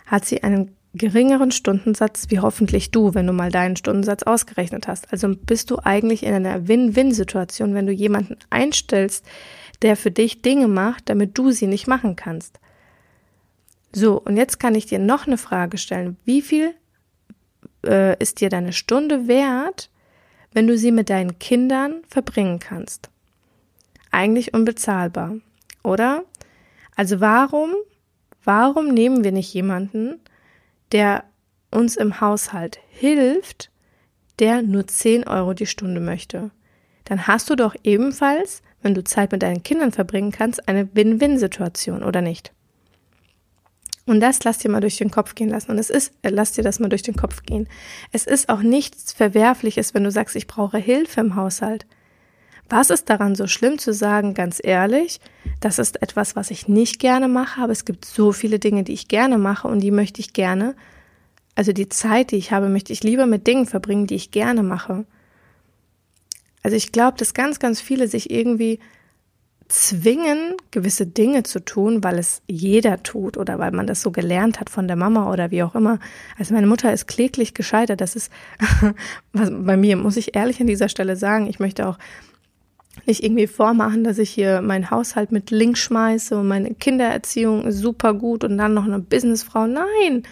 hat 0.05 0.24
sie 0.24 0.41
einen 0.41 0.74
geringeren 0.93 1.51
Stundensatz 1.51 2.27
wie 2.29 2.39
hoffentlich 2.39 2.91
du, 2.91 3.13
wenn 3.13 3.27
du 3.27 3.33
mal 3.33 3.51
deinen 3.51 3.75
Stundensatz 3.75 4.24
ausgerechnet 4.24 4.88
hast. 4.88 5.12
Also 5.12 5.36
bist 5.36 5.69
du 5.69 5.79
eigentlich 5.83 6.24
in 6.24 6.33
einer 6.33 6.69
Win-Win-Situation, 6.69 7.74
wenn 7.74 7.88
du 7.88 7.91
jemanden 7.91 8.38
einstellst, 8.50 9.25
der 9.81 9.98
für 9.98 10.12
dich 10.12 10.41
Dinge 10.41 10.69
macht, 10.69 11.10
damit 11.10 11.38
du 11.38 11.51
sie 11.51 11.67
nicht 11.67 11.88
machen 11.88 12.15
kannst. 12.15 12.62
So, 13.91 14.21
und 14.21 14.38
jetzt 14.38 14.62
kann 14.62 14.75
ich 14.75 14.86
dir 14.86 15.00
noch 15.00 15.27
eine 15.27 15.38
Frage 15.38 15.77
stellen. 15.77 16.15
Wie 16.24 16.41
viel 16.41 16.74
äh, 17.86 18.17
ist 18.17 18.39
dir 18.39 18.48
deine 18.48 18.71
Stunde 18.71 19.27
wert, 19.27 19.89
wenn 20.53 20.67
du 20.67 20.77
sie 20.77 20.93
mit 20.93 21.10
deinen 21.10 21.38
Kindern 21.38 21.95
verbringen 22.07 22.60
kannst? 22.60 23.10
Eigentlich 24.10 24.53
unbezahlbar 24.53 25.36
oder? 25.83 26.23
Also 26.95 27.19
warum, 27.19 27.73
warum 28.43 28.89
nehmen 28.89 29.23
wir 29.23 29.31
nicht 29.31 29.53
jemanden, 29.53 30.19
der 30.91 31.23
uns 31.71 31.95
im 31.95 32.19
Haushalt 32.21 32.79
hilft, 32.89 33.71
der 34.39 34.61
nur 34.61 34.88
10 34.88 35.27
Euro 35.27 35.53
die 35.53 35.65
Stunde 35.65 36.01
möchte? 36.01 36.51
Dann 37.05 37.27
hast 37.27 37.50
du 37.50 37.55
doch 37.55 37.75
ebenfalls, 37.83 38.61
wenn 38.81 38.93
du 38.93 39.03
Zeit 39.03 39.31
mit 39.31 39.43
deinen 39.43 39.63
Kindern 39.63 39.91
verbringen 39.91 40.31
kannst, 40.31 40.67
eine 40.67 40.93
Win-Win-Situation, 40.95 42.03
oder 42.03 42.21
nicht? 42.21 42.53
Und 44.05 44.19
das 44.19 44.43
lass 44.43 44.57
dir 44.57 44.69
mal 44.69 44.81
durch 44.81 44.97
den 44.97 45.11
Kopf 45.11 45.35
gehen 45.35 45.50
lassen. 45.50 45.71
Und 45.71 45.77
es 45.77 45.89
ist, 45.89 46.13
äh, 46.21 46.29
lass 46.29 46.53
dir 46.53 46.63
das 46.63 46.79
mal 46.79 46.89
durch 46.89 47.03
den 47.03 47.15
Kopf 47.15 47.43
gehen. 47.43 47.67
Es 48.11 48.25
ist 48.25 48.50
auch 48.50 48.61
nichts 48.61 49.13
Verwerfliches, 49.13 49.93
wenn 49.93 50.03
du 50.03 50.11
sagst, 50.11 50.35
ich 50.35 50.47
brauche 50.47 50.77
Hilfe 50.77 51.21
im 51.21 51.35
Haushalt. 51.35 51.85
Was 52.71 52.89
ist 52.89 53.09
daran 53.09 53.35
so 53.35 53.47
schlimm 53.47 53.79
zu 53.79 53.93
sagen, 53.93 54.33
ganz 54.33 54.61
ehrlich, 54.63 55.19
das 55.59 55.77
ist 55.77 56.01
etwas, 56.01 56.37
was 56.37 56.51
ich 56.51 56.69
nicht 56.69 56.99
gerne 56.99 57.27
mache, 57.27 57.61
aber 57.61 57.73
es 57.73 57.83
gibt 57.83 58.05
so 58.05 58.31
viele 58.31 58.59
Dinge, 58.59 58.85
die 58.85 58.93
ich 58.93 59.09
gerne 59.09 59.37
mache 59.37 59.67
und 59.67 59.81
die 59.81 59.91
möchte 59.91 60.21
ich 60.21 60.31
gerne, 60.31 60.73
also 61.53 61.73
die 61.73 61.89
Zeit, 61.89 62.31
die 62.31 62.37
ich 62.37 62.53
habe, 62.53 62.69
möchte 62.69 62.93
ich 62.93 63.03
lieber 63.03 63.25
mit 63.25 63.45
Dingen 63.45 63.65
verbringen, 63.65 64.07
die 64.07 64.15
ich 64.15 64.31
gerne 64.31 64.63
mache. 64.63 65.05
Also 66.63 66.77
ich 66.77 66.93
glaube, 66.93 67.17
dass 67.17 67.33
ganz, 67.33 67.59
ganz 67.59 67.81
viele 67.81 68.07
sich 68.07 68.31
irgendwie 68.31 68.79
zwingen, 69.67 70.55
gewisse 70.71 71.05
Dinge 71.05 71.43
zu 71.43 71.59
tun, 71.59 72.05
weil 72.05 72.19
es 72.19 72.41
jeder 72.47 73.03
tut 73.03 73.35
oder 73.35 73.59
weil 73.59 73.71
man 73.71 73.85
das 73.85 74.01
so 74.01 74.11
gelernt 74.11 74.61
hat 74.61 74.69
von 74.69 74.87
der 74.87 74.95
Mama 74.95 75.29
oder 75.29 75.51
wie 75.51 75.63
auch 75.63 75.75
immer. 75.75 75.99
Also 76.39 76.53
meine 76.53 76.67
Mutter 76.67 76.93
ist 76.93 77.07
kläglich 77.07 77.53
gescheitert. 77.53 77.99
Das 77.99 78.15
ist 78.15 78.31
was 79.33 79.49
bei 79.51 79.75
mir, 79.75 79.97
muss 79.97 80.15
ich 80.15 80.37
ehrlich 80.37 80.61
an 80.61 80.67
dieser 80.67 80.87
Stelle 80.87 81.17
sagen. 81.17 81.47
Ich 81.47 81.59
möchte 81.59 81.85
auch 81.85 81.97
nicht 83.05 83.24
irgendwie 83.24 83.48
vormachen, 83.48 84.03
dass 84.03 84.17
ich 84.17 84.29
hier 84.29 84.62
meinen 84.62 84.91
Haushalt 84.91 85.31
mit 85.31 85.51
links 85.51 85.79
schmeiße 85.79 86.38
und 86.38 86.48
meine 86.48 86.74
Kindererziehung 86.74 87.65
ist 87.65 87.79
super 87.79 88.13
gut 88.13 88.43
und 88.43 88.57
dann 88.57 88.74
noch 88.74 88.86
eine 88.86 89.00
Businessfrau. 89.00 89.67
Nein, 89.67 90.24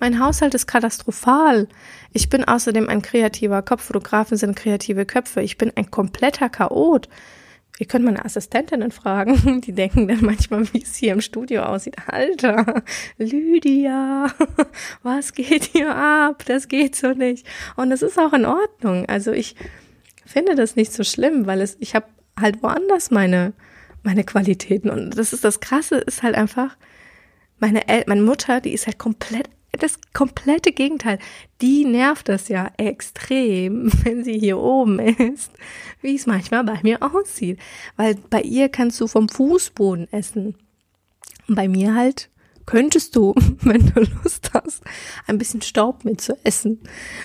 mein 0.00 0.20
Haushalt 0.20 0.54
ist 0.54 0.66
katastrophal. 0.66 1.68
Ich 2.12 2.28
bin 2.28 2.44
außerdem 2.44 2.88
ein 2.88 3.02
kreativer 3.02 3.62
Kopf. 3.62 3.84
Fotografen 3.84 4.36
sind 4.36 4.56
kreative 4.56 5.04
Köpfe. 5.06 5.42
Ich 5.42 5.58
bin 5.58 5.72
ein 5.74 5.90
kompletter 5.90 6.48
Chaot. 6.48 7.08
Ihr 7.80 7.86
könnt 7.86 8.04
meine 8.04 8.24
Assistentinnen 8.24 8.90
fragen. 8.90 9.60
Die 9.66 9.72
denken 9.72 10.08
dann 10.08 10.24
manchmal, 10.24 10.72
wie 10.72 10.82
es 10.82 10.96
hier 10.96 11.12
im 11.12 11.20
Studio 11.20 11.62
aussieht. 11.62 11.96
Alter, 12.06 12.82
Lydia, 13.18 14.26
was 15.02 15.32
geht 15.32 15.64
hier 15.64 15.94
ab? 15.94 16.44
Das 16.46 16.68
geht 16.68 16.96
so 16.96 17.12
nicht. 17.12 17.46
Und 17.76 17.92
es 17.92 18.02
ist 18.02 18.18
auch 18.18 18.32
in 18.32 18.46
Ordnung. 18.46 19.06
Also 19.06 19.32
ich 19.32 19.54
finde 20.28 20.54
das 20.54 20.76
nicht 20.76 20.92
so 20.92 21.04
schlimm, 21.04 21.46
weil 21.46 21.60
es, 21.60 21.76
ich 21.80 21.94
habe 21.94 22.06
halt 22.38 22.62
woanders 22.62 23.10
meine, 23.10 23.52
meine 24.02 24.24
Qualitäten. 24.24 24.90
Und 24.90 25.16
das 25.16 25.32
ist 25.32 25.44
das 25.44 25.60
Krasse, 25.60 25.96
ist 25.96 26.22
halt 26.22 26.34
einfach, 26.34 26.76
meine, 27.58 27.88
El 27.88 28.04
meine 28.06 28.22
Mutter, 28.22 28.60
die 28.60 28.72
ist 28.72 28.86
halt 28.86 28.98
komplett 28.98 29.48
das 29.72 29.98
komplette 30.12 30.72
Gegenteil. 30.72 31.18
Die 31.60 31.84
nervt 31.84 32.28
das 32.28 32.48
ja 32.48 32.70
extrem, 32.78 33.90
wenn 34.04 34.24
sie 34.24 34.38
hier 34.38 34.58
oben 34.58 34.98
ist, 34.98 35.52
wie 36.00 36.16
es 36.16 36.26
manchmal 36.26 36.64
bei 36.64 36.80
mir 36.82 37.02
aussieht. 37.02 37.58
Weil 37.96 38.16
bei 38.30 38.42
ihr 38.42 38.68
kannst 38.68 39.00
du 39.00 39.06
vom 39.06 39.28
Fußboden 39.28 40.12
essen. 40.12 40.56
Und 41.46 41.54
bei 41.54 41.68
mir 41.68 41.94
halt 41.94 42.30
könntest 42.66 43.16
du, 43.16 43.34
wenn 43.60 43.92
du 43.94 44.00
Lust 44.22 44.50
hast, 44.52 44.82
ein 45.26 45.38
bisschen 45.38 45.62
Staub 45.62 46.04
mit 46.04 46.20
zu 46.20 46.36
essen. 46.44 46.80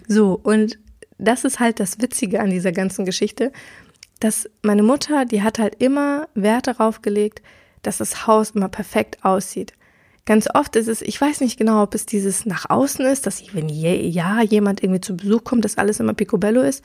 So, 0.07 0.39
und 0.41 0.77
das 1.17 1.43
ist 1.43 1.59
halt 1.59 1.79
das 1.79 2.01
Witzige 2.01 2.39
an 2.39 2.49
dieser 2.49 2.71
ganzen 2.71 3.05
Geschichte, 3.05 3.51
dass 4.19 4.49
meine 4.61 4.83
Mutter, 4.83 5.25
die 5.25 5.41
hat 5.41 5.59
halt 5.59 5.81
immer 5.81 6.27
Wert 6.33 6.67
darauf 6.67 7.01
gelegt, 7.01 7.41
dass 7.81 7.97
das 7.97 8.25
Haus 8.27 8.51
immer 8.51 8.69
perfekt 8.69 9.23
aussieht. 9.23 9.73
Ganz 10.25 10.47
oft 10.53 10.75
ist 10.77 10.87
es, 10.87 11.01
ich 11.01 11.19
weiß 11.19 11.41
nicht 11.41 11.57
genau, 11.57 11.83
ob 11.83 11.93
es 11.93 12.05
dieses 12.05 12.45
nach 12.45 12.69
außen 12.69 13.05
ist, 13.05 13.25
dass 13.25 13.53
wenn 13.53 13.67
je, 13.67 14.07
ja 14.07 14.41
jemand 14.41 14.81
irgendwie 14.81 15.01
zu 15.01 15.17
Besuch 15.17 15.43
kommt, 15.43 15.65
dass 15.65 15.77
alles 15.77 15.99
immer 15.99 16.13
picobello 16.13 16.61
ist. 16.61 16.83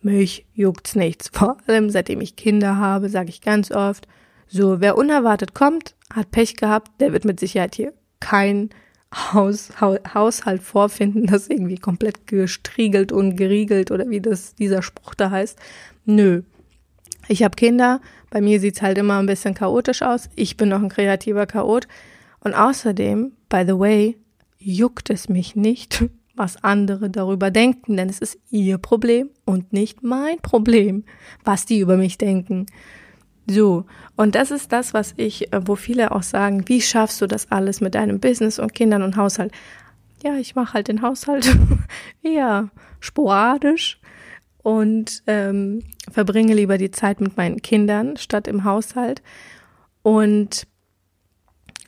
Mich 0.00 0.46
juckt's 0.54 0.94
nichts. 0.94 1.28
Vor 1.32 1.58
allem 1.66 1.90
seitdem 1.90 2.22
ich 2.22 2.36
Kinder 2.36 2.76
habe, 2.78 3.10
sage 3.10 3.28
ich 3.28 3.42
ganz 3.42 3.70
oft, 3.70 4.08
so 4.46 4.80
wer 4.80 4.96
unerwartet 4.96 5.54
kommt, 5.54 5.94
hat 6.12 6.30
Pech 6.30 6.56
gehabt, 6.56 6.90
der 7.00 7.12
wird 7.12 7.26
mit 7.26 7.38
Sicherheit 7.38 7.74
hier 7.74 7.92
kein 8.20 8.70
Haus, 9.12 9.70
Haushalt 9.80 10.62
vorfinden, 10.62 11.26
das 11.26 11.48
irgendwie 11.48 11.78
komplett 11.78 12.26
gestriegelt 12.26 13.10
und 13.10 13.36
geriegelt 13.36 13.90
oder 13.90 14.08
wie 14.08 14.20
das 14.20 14.54
dieser 14.54 14.82
Spruch 14.82 15.14
da 15.14 15.30
heißt. 15.30 15.58
Nö. 16.04 16.42
Ich 17.28 17.42
habe 17.42 17.56
Kinder, 17.56 18.00
bei 18.30 18.40
mir 18.40 18.60
sieht's 18.60 18.82
halt 18.82 18.98
immer 18.98 19.18
ein 19.18 19.26
bisschen 19.26 19.54
chaotisch 19.54 20.02
aus. 20.02 20.28
Ich 20.36 20.56
bin 20.56 20.68
noch 20.68 20.82
ein 20.82 20.88
kreativer 20.88 21.46
Chaot. 21.46 21.86
Und 22.40 22.54
außerdem, 22.54 23.32
by 23.48 23.64
the 23.66 23.78
way, 23.78 24.16
juckt 24.58 25.10
es 25.10 25.28
mich 25.28 25.56
nicht, 25.56 26.04
was 26.36 26.62
andere 26.62 27.10
darüber 27.10 27.50
denken, 27.50 27.96
denn 27.96 28.08
es 28.08 28.18
ist 28.18 28.38
ihr 28.50 28.78
Problem 28.78 29.30
und 29.44 29.72
nicht 29.72 30.02
mein 30.02 30.38
Problem, 30.38 31.04
was 31.44 31.66
die 31.66 31.80
über 31.80 31.96
mich 31.96 32.16
denken. 32.16 32.66
So, 33.50 33.84
und 34.14 34.36
das 34.36 34.52
ist 34.52 34.70
das, 34.70 34.94
was 34.94 35.12
ich, 35.16 35.52
äh, 35.52 35.60
wo 35.66 35.74
viele 35.74 36.12
auch 36.12 36.22
sagen, 36.22 36.68
wie 36.68 36.80
schaffst 36.80 37.20
du 37.20 37.26
das 37.26 37.50
alles 37.50 37.80
mit 37.80 37.96
deinem 37.96 38.20
Business 38.20 38.60
und 38.60 38.74
Kindern 38.74 39.02
und 39.02 39.16
Haushalt? 39.16 39.50
Ja, 40.22 40.36
ich 40.36 40.54
mache 40.54 40.74
halt 40.74 40.86
den 40.86 41.02
Haushalt 41.02 41.56
ja 42.22 42.68
sporadisch 43.00 43.98
und 44.62 45.24
ähm, 45.26 45.82
verbringe 46.08 46.54
lieber 46.54 46.78
die 46.78 46.92
Zeit 46.92 47.20
mit 47.20 47.36
meinen 47.36 47.60
Kindern 47.60 48.16
statt 48.18 48.46
im 48.46 48.62
Haushalt. 48.62 49.20
Und 50.02 50.68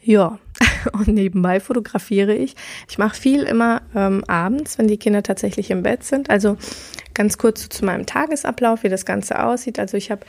ja, 0.03 0.41
und 0.93 1.07
nebenbei 1.07 1.61
fotografiere 1.61 2.35
ich. 2.35 2.57
Ich 2.91 2.99
mache 2.99 3.15
viel 3.15 3.45
immer 3.45 3.83
ähm, 3.95 4.25
abends, 4.27 4.79
wenn 4.79 4.89
die 4.89 4.99
Kinder 4.99 5.23
tatsächlich 5.23 5.71
im 5.71 5.85
Bett 5.85 6.03
sind. 6.03 6.29
Also 6.29 6.57
ganz 7.15 7.39
kurz 7.39 7.69
zu 7.69 7.85
meinem 7.85 8.05
Tagesablauf, 8.05 8.83
wie 8.83 8.89
das 8.89 9.07
Ganze 9.07 9.45
aussieht. 9.45 9.79
Also 9.79 9.97
ich 9.97 10.11
habe 10.11 10.27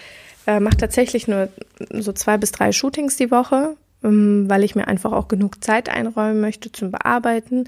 äh, 0.47 0.59
mache 0.59 0.77
tatsächlich 0.77 1.27
nur 1.27 1.49
so 1.91 2.13
zwei 2.13 2.37
bis 2.37 2.51
drei 2.51 2.71
Shootings 2.71 3.17
die 3.17 3.31
Woche, 3.31 3.75
ähm, 4.03 4.49
weil 4.49 4.63
ich 4.63 4.75
mir 4.75 4.87
einfach 4.87 5.11
auch 5.11 5.27
genug 5.27 5.63
Zeit 5.63 5.89
einräumen 5.89 6.41
möchte 6.41 6.71
zum 6.71 6.91
Bearbeiten, 6.91 7.65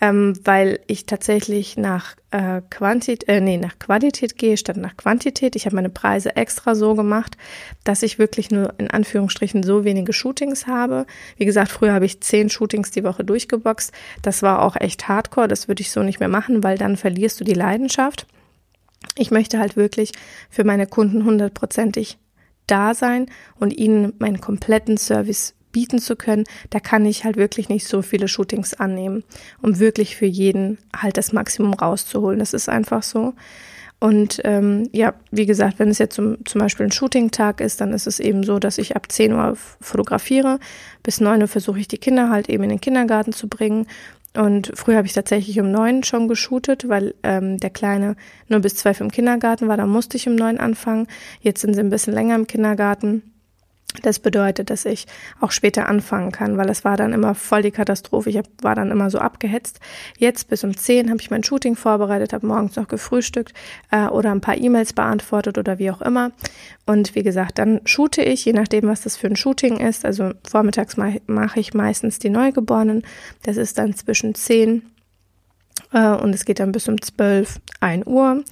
ähm, 0.00 0.38
weil 0.44 0.80
ich 0.86 1.06
tatsächlich 1.06 1.76
nach 1.76 2.14
äh, 2.30 2.62
Quantität, 2.70 3.28
äh, 3.28 3.40
nee, 3.40 3.56
nach 3.56 3.78
Qualität 3.78 4.38
gehe 4.38 4.56
statt 4.56 4.76
nach 4.76 4.96
Quantität. 4.96 5.56
Ich 5.56 5.66
habe 5.66 5.74
meine 5.74 5.88
Preise 5.88 6.36
extra 6.36 6.74
so 6.74 6.94
gemacht, 6.94 7.36
dass 7.84 8.02
ich 8.02 8.18
wirklich 8.18 8.50
nur 8.50 8.74
in 8.78 8.90
Anführungsstrichen 8.90 9.62
so 9.62 9.84
wenige 9.84 10.12
Shootings 10.12 10.66
habe. 10.66 11.06
Wie 11.36 11.46
gesagt, 11.46 11.70
früher 11.70 11.94
habe 11.94 12.04
ich 12.04 12.20
zehn 12.20 12.48
Shootings 12.48 12.90
die 12.90 13.02
Woche 13.02 13.24
durchgeboxt. 13.24 13.92
Das 14.22 14.42
war 14.42 14.62
auch 14.62 14.76
echt 14.76 15.08
hardcore. 15.08 15.48
Das 15.48 15.66
würde 15.66 15.80
ich 15.80 15.90
so 15.90 16.02
nicht 16.02 16.20
mehr 16.20 16.28
machen, 16.28 16.62
weil 16.62 16.78
dann 16.78 16.96
verlierst 16.96 17.40
du 17.40 17.44
die 17.44 17.54
Leidenschaft. 17.54 18.26
Ich 19.16 19.30
möchte 19.30 19.58
halt 19.58 19.76
wirklich 19.76 20.12
für 20.50 20.64
meine 20.64 20.86
Kunden 20.86 21.24
hundertprozentig 21.24 22.18
da 22.66 22.94
sein 22.94 23.26
und 23.58 23.76
ihnen 23.76 24.12
meinen 24.18 24.40
kompletten 24.40 24.96
Service 24.96 25.54
bieten 25.72 25.98
zu 25.98 26.16
können, 26.16 26.44
da 26.70 26.80
kann 26.80 27.04
ich 27.04 27.24
halt 27.24 27.36
wirklich 27.36 27.68
nicht 27.68 27.86
so 27.86 28.02
viele 28.02 28.28
Shootings 28.28 28.74
annehmen, 28.74 29.22
um 29.60 29.78
wirklich 29.78 30.16
für 30.16 30.26
jeden 30.26 30.78
halt 30.96 31.16
das 31.16 31.32
Maximum 31.32 31.74
rauszuholen. 31.74 32.38
Das 32.38 32.54
ist 32.54 32.68
einfach 32.68 33.02
so. 33.02 33.34
Und 34.00 34.40
ähm, 34.44 34.88
ja, 34.92 35.14
wie 35.32 35.46
gesagt, 35.46 35.80
wenn 35.80 35.88
es 35.88 35.98
jetzt 35.98 36.14
zum, 36.14 36.44
zum 36.44 36.60
Beispiel 36.60 36.86
ein 36.86 36.92
Shooting-Tag 36.92 37.60
ist, 37.60 37.80
dann 37.80 37.92
ist 37.92 38.06
es 38.06 38.20
eben 38.20 38.44
so, 38.44 38.60
dass 38.60 38.78
ich 38.78 38.94
ab 38.94 39.10
10 39.10 39.32
Uhr 39.32 39.56
fotografiere. 39.80 40.60
Bis 41.02 41.20
9 41.20 41.42
Uhr 41.42 41.48
versuche 41.48 41.80
ich 41.80 41.88
die 41.88 41.98
Kinder 41.98 42.30
halt 42.30 42.48
eben 42.48 42.62
in 42.62 42.70
den 42.70 42.80
Kindergarten 42.80 43.32
zu 43.32 43.48
bringen. 43.48 43.86
Und 44.36 44.72
früher 44.74 44.96
habe 44.96 45.06
ich 45.06 45.14
tatsächlich 45.14 45.58
um 45.58 45.70
neun 45.70 46.04
schon 46.04 46.28
geshootet, 46.28 46.88
weil 46.88 47.14
ähm, 47.22 47.58
der 47.58 47.70
Kleine 47.70 48.14
nur 48.48 48.60
bis 48.60 48.76
zwölf 48.76 49.00
im 49.00 49.10
Kindergarten 49.10 49.68
war. 49.68 49.76
Da 49.76 49.86
musste 49.86 50.16
ich 50.16 50.28
um 50.28 50.36
neun 50.36 50.58
anfangen. 50.58 51.06
Jetzt 51.40 51.60
sind 51.60 51.74
sie 51.74 51.80
ein 51.80 51.90
bisschen 51.90 52.12
länger 52.12 52.34
im 52.34 52.46
Kindergarten. 52.46 53.22
Das 54.02 54.18
bedeutet, 54.18 54.68
dass 54.68 54.84
ich 54.84 55.06
auch 55.40 55.50
später 55.50 55.88
anfangen 55.88 56.30
kann, 56.30 56.58
weil 56.58 56.68
es 56.68 56.84
war 56.84 56.98
dann 56.98 57.14
immer 57.14 57.34
voll 57.34 57.62
die 57.62 57.70
Katastrophe. 57.70 58.28
Ich 58.28 58.38
war 58.60 58.74
dann 58.74 58.90
immer 58.90 59.08
so 59.08 59.18
abgehetzt. 59.18 59.80
Jetzt 60.18 60.48
bis 60.48 60.62
um 60.62 60.76
10 60.76 61.08
habe 61.08 61.20
ich 61.20 61.30
mein 61.30 61.42
Shooting 61.42 61.74
vorbereitet, 61.74 62.34
habe 62.34 62.46
morgens 62.46 62.76
noch 62.76 62.86
gefrühstückt 62.86 63.54
äh, 63.90 64.06
oder 64.06 64.30
ein 64.30 64.42
paar 64.42 64.58
E-Mails 64.58 64.92
beantwortet 64.92 65.56
oder 65.56 65.78
wie 65.78 65.90
auch 65.90 66.02
immer. 66.02 66.32
Und 66.84 67.14
wie 67.14 67.22
gesagt, 67.22 67.58
dann 67.58 67.80
shoote 67.86 68.22
ich, 68.22 68.44
je 68.44 68.52
nachdem, 68.52 68.86
was 68.88 69.00
das 69.00 69.16
für 69.16 69.26
ein 69.26 69.36
Shooting 69.36 69.78
ist. 69.78 70.04
Also 70.04 70.32
vormittags 70.48 70.98
mache 70.98 71.22
mach 71.26 71.56
ich 71.56 71.72
meistens 71.72 72.18
die 72.18 72.30
Neugeborenen. 72.30 73.02
Das 73.42 73.56
ist 73.56 73.78
dann 73.78 73.94
zwischen 73.94 74.34
10 74.34 74.82
äh, 75.92 76.08
und 76.10 76.34
es 76.34 76.44
geht 76.44 76.60
dann 76.60 76.72
bis 76.72 76.88
um 76.88 77.00
12, 77.00 77.58
1 77.80 78.06
Uhr. 78.06 78.44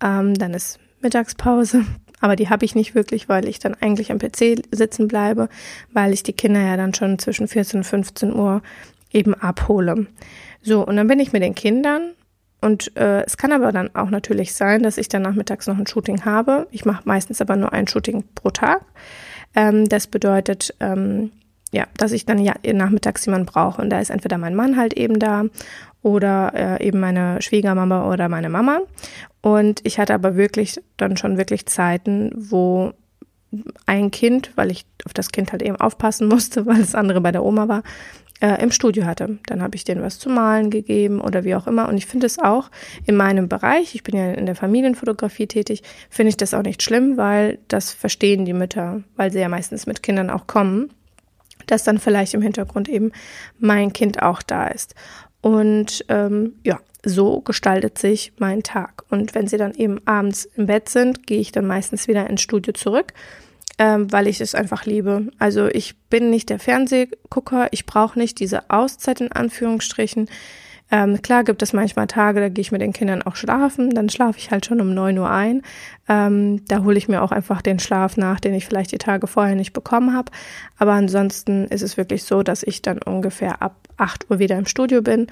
Ähm, 0.00 0.34
dann 0.34 0.54
ist 0.54 0.78
Mittagspause, 1.00 1.84
aber 2.20 2.36
die 2.36 2.48
habe 2.48 2.64
ich 2.64 2.74
nicht 2.74 2.94
wirklich, 2.94 3.28
weil 3.28 3.46
ich 3.48 3.58
dann 3.58 3.74
eigentlich 3.74 4.10
am 4.10 4.18
PC 4.18 4.62
sitzen 4.70 5.08
bleibe, 5.08 5.48
weil 5.92 6.12
ich 6.12 6.22
die 6.22 6.32
Kinder 6.32 6.60
ja 6.60 6.76
dann 6.76 6.94
schon 6.94 7.18
zwischen 7.18 7.48
14 7.48 7.80
und 7.80 7.84
15 7.84 8.34
Uhr 8.34 8.62
eben 9.12 9.34
abhole. 9.34 10.06
So, 10.62 10.86
und 10.86 10.96
dann 10.96 11.08
bin 11.08 11.20
ich 11.20 11.32
mit 11.32 11.42
den 11.42 11.54
Kindern 11.54 12.12
und 12.60 12.96
äh, 12.96 13.22
es 13.24 13.36
kann 13.36 13.52
aber 13.52 13.70
dann 13.70 13.94
auch 13.94 14.10
natürlich 14.10 14.54
sein, 14.54 14.82
dass 14.82 14.98
ich 14.98 15.08
dann 15.08 15.22
nachmittags 15.22 15.66
noch 15.66 15.78
ein 15.78 15.86
Shooting 15.86 16.24
habe. 16.24 16.66
Ich 16.70 16.84
mache 16.84 17.02
meistens 17.04 17.40
aber 17.40 17.56
nur 17.56 17.72
ein 17.72 17.86
Shooting 17.86 18.24
pro 18.34 18.50
Tag. 18.50 18.82
Ähm, 19.54 19.88
das 19.88 20.06
bedeutet, 20.06 20.74
ähm, 20.80 21.30
ja, 21.70 21.84
dass 21.96 22.12
ich 22.12 22.24
dann 22.24 22.38
ja 22.38 22.54
nachmittags 22.72 23.26
jemanden 23.26 23.46
brauche. 23.46 23.82
Und 23.82 23.90
da 23.90 24.00
ist 24.00 24.10
entweder 24.10 24.38
mein 24.38 24.54
Mann 24.54 24.76
halt 24.76 24.94
eben 24.94 25.18
da 25.18 25.44
oder 26.06 26.52
äh, 26.54 26.86
eben 26.86 27.00
meine 27.00 27.42
Schwiegermama 27.42 28.08
oder 28.12 28.28
meine 28.28 28.48
Mama. 28.48 28.78
Und 29.40 29.80
ich 29.82 29.98
hatte 29.98 30.14
aber 30.14 30.36
wirklich 30.36 30.80
dann 30.96 31.16
schon 31.16 31.36
wirklich 31.36 31.66
Zeiten, 31.66 32.30
wo 32.36 32.92
ein 33.86 34.12
Kind, 34.12 34.52
weil 34.54 34.70
ich 34.70 34.86
auf 35.04 35.14
das 35.14 35.32
Kind 35.32 35.50
halt 35.50 35.62
eben 35.62 35.74
aufpassen 35.74 36.28
musste, 36.32 36.64
weil 36.64 36.78
das 36.78 36.94
andere 36.94 37.20
bei 37.20 37.32
der 37.32 37.44
Oma 37.44 37.66
war, 37.66 37.82
äh, 38.40 38.62
im 38.62 38.70
Studio 38.70 39.04
hatte. 39.04 39.38
Dann 39.46 39.60
habe 39.60 39.74
ich 39.74 39.82
denen 39.82 40.00
was 40.00 40.20
zu 40.20 40.28
malen 40.28 40.70
gegeben 40.70 41.20
oder 41.20 41.42
wie 41.42 41.56
auch 41.56 41.66
immer. 41.66 41.88
Und 41.88 41.96
ich 41.96 42.06
finde 42.06 42.26
es 42.26 42.38
auch 42.38 42.70
in 43.04 43.16
meinem 43.16 43.48
Bereich, 43.48 43.96
ich 43.96 44.04
bin 44.04 44.16
ja 44.16 44.30
in 44.30 44.46
der 44.46 44.54
Familienfotografie 44.54 45.48
tätig, 45.48 45.82
finde 46.08 46.28
ich 46.28 46.36
das 46.36 46.54
auch 46.54 46.62
nicht 46.62 46.84
schlimm, 46.84 47.16
weil 47.16 47.58
das 47.66 47.92
verstehen 47.92 48.44
die 48.44 48.52
Mütter, 48.52 49.02
weil 49.16 49.32
sie 49.32 49.40
ja 49.40 49.48
meistens 49.48 49.86
mit 49.86 50.04
Kindern 50.04 50.30
auch 50.30 50.46
kommen, 50.46 50.90
dass 51.66 51.82
dann 51.82 51.98
vielleicht 51.98 52.34
im 52.34 52.42
Hintergrund 52.42 52.88
eben 52.88 53.10
mein 53.58 53.92
Kind 53.92 54.22
auch 54.22 54.42
da 54.42 54.68
ist. 54.68 54.94
Und 55.40 56.04
ähm, 56.08 56.54
ja, 56.64 56.80
so 57.04 57.40
gestaltet 57.40 57.98
sich 57.98 58.32
mein 58.38 58.62
Tag. 58.62 59.04
Und 59.10 59.34
wenn 59.34 59.46
sie 59.46 59.56
dann 59.56 59.74
eben 59.74 60.00
abends 60.06 60.44
im 60.56 60.66
Bett 60.66 60.88
sind, 60.88 61.26
gehe 61.26 61.40
ich 61.40 61.52
dann 61.52 61.66
meistens 61.66 62.08
wieder 62.08 62.28
ins 62.28 62.42
Studio 62.42 62.72
zurück, 62.72 63.12
ähm, 63.78 64.10
weil 64.12 64.26
ich 64.26 64.40
es 64.40 64.54
einfach 64.54 64.86
liebe. 64.86 65.28
Also 65.38 65.68
ich 65.68 65.96
bin 66.10 66.30
nicht 66.30 66.50
der 66.50 66.58
Fernsehgucker, 66.58 67.68
ich 67.70 67.86
brauche 67.86 68.18
nicht 68.18 68.40
diese 68.40 68.70
Auszeit 68.70 69.20
in 69.20 69.30
Anführungsstrichen. 69.30 70.28
Ähm, 70.90 71.20
klar 71.20 71.42
gibt 71.42 71.62
es 71.62 71.72
manchmal 71.72 72.06
Tage, 72.06 72.40
da 72.40 72.48
gehe 72.48 72.62
ich 72.62 72.72
mit 72.72 72.80
den 72.80 72.92
Kindern 72.92 73.22
auch 73.22 73.34
schlafen, 73.34 73.90
dann 73.90 74.08
schlafe 74.08 74.38
ich 74.38 74.50
halt 74.50 74.66
schon 74.66 74.80
um 74.80 74.94
neun 74.94 75.18
Uhr 75.18 75.30
ein. 75.30 75.62
Ähm, 76.08 76.64
da 76.68 76.84
hole 76.84 76.96
ich 76.96 77.08
mir 77.08 77.22
auch 77.22 77.32
einfach 77.32 77.60
den 77.60 77.78
Schlaf 77.78 78.16
nach, 78.16 78.38
den 78.38 78.54
ich 78.54 78.66
vielleicht 78.66 78.92
die 78.92 78.98
Tage 78.98 79.26
vorher 79.26 79.56
nicht 79.56 79.72
bekommen 79.72 80.14
habe. 80.14 80.30
Aber 80.78 80.92
ansonsten 80.92 81.64
ist 81.66 81.82
es 81.82 81.96
wirklich 81.96 82.22
so, 82.24 82.42
dass 82.42 82.62
ich 82.62 82.82
dann 82.82 82.98
ungefähr 83.02 83.62
ab 83.62 83.76
acht 83.96 84.30
Uhr 84.30 84.38
wieder 84.38 84.56
im 84.56 84.66
Studio 84.66 85.02
bin 85.02 85.26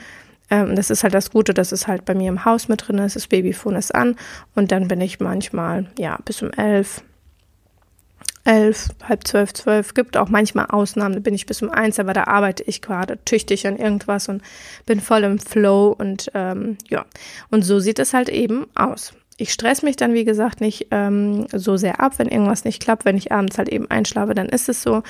ähm, 0.50 0.76
das 0.76 0.90
ist 0.90 1.02
halt 1.02 1.14
das 1.14 1.30
Gute, 1.30 1.54
dass 1.54 1.72
es 1.72 1.86
halt 1.86 2.04
bei 2.04 2.14
mir 2.14 2.28
im 2.28 2.44
Haus 2.44 2.68
mit 2.68 2.86
drin 2.86 2.98
ist. 2.98 3.16
Das 3.16 3.26
Babyphone 3.26 3.76
ist 3.76 3.94
an 3.94 4.16
und 4.54 4.72
dann 4.72 4.88
bin 4.88 5.00
ich 5.00 5.20
manchmal, 5.20 5.86
ja, 5.98 6.18
bis 6.24 6.42
um 6.42 6.50
elf, 6.50 7.02
elf, 8.44 8.90
halb 9.02 9.26
zwölf, 9.26 9.52
zwölf. 9.54 9.94
Gibt 9.94 10.16
auch 10.16 10.28
manchmal 10.28 10.66
Ausnahmen, 10.66 11.14
da 11.14 11.20
bin 11.20 11.34
ich 11.34 11.46
bis 11.46 11.62
um 11.62 11.70
eins, 11.70 11.98
aber 11.98 12.12
da 12.12 12.24
arbeite 12.24 12.62
ich 12.64 12.82
gerade 12.82 13.18
tüchtig 13.24 13.66
an 13.66 13.76
irgendwas 13.76 14.28
und 14.28 14.42
bin 14.86 15.00
voll 15.00 15.24
im 15.24 15.38
Flow 15.38 15.94
und 15.98 16.30
ähm, 16.34 16.76
ja. 16.88 17.04
Und 17.50 17.62
so 17.62 17.80
sieht 17.80 17.98
es 17.98 18.12
halt 18.14 18.28
eben 18.28 18.66
aus. 18.74 19.14
Ich 19.36 19.52
stress 19.52 19.82
mich 19.82 19.96
dann, 19.96 20.14
wie 20.14 20.24
gesagt, 20.24 20.60
nicht 20.60 20.88
ähm, 20.92 21.46
so 21.52 21.76
sehr 21.76 22.00
ab, 22.00 22.18
wenn 22.18 22.28
irgendwas 22.28 22.64
nicht 22.64 22.80
klappt. 22.80 23.04
Wenn 23.04 23.16
ich 23.16 23.32
abends 23.32 23.58
halt 23.58 23.68
eben 23.68 23.90
einschlafe, 23.90 24.34
dann 24.34 24.48
ist 24.48 24.68
es 24.68 24.82
so. 24.82 25.02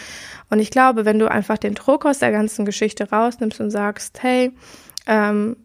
Und 0.49 0.61
ich 0.61 0.71
glaube, 0.71 1.05
wenn 1.05 1.19
du 1.19 1.31
einfach 1.31 1.59
den 1.59 1.75
Druck 1.75 2.07
aus 2.07 2.21
der 2.21 2.33
ganzen 2.33 2.65
Geschichte 2.65 3.11
rausnimmst 3.11 3.61
und 3.61 3.71
sagst, 3.71 4.23
hey, 4.23 4.53
ähm, 5.07 5.57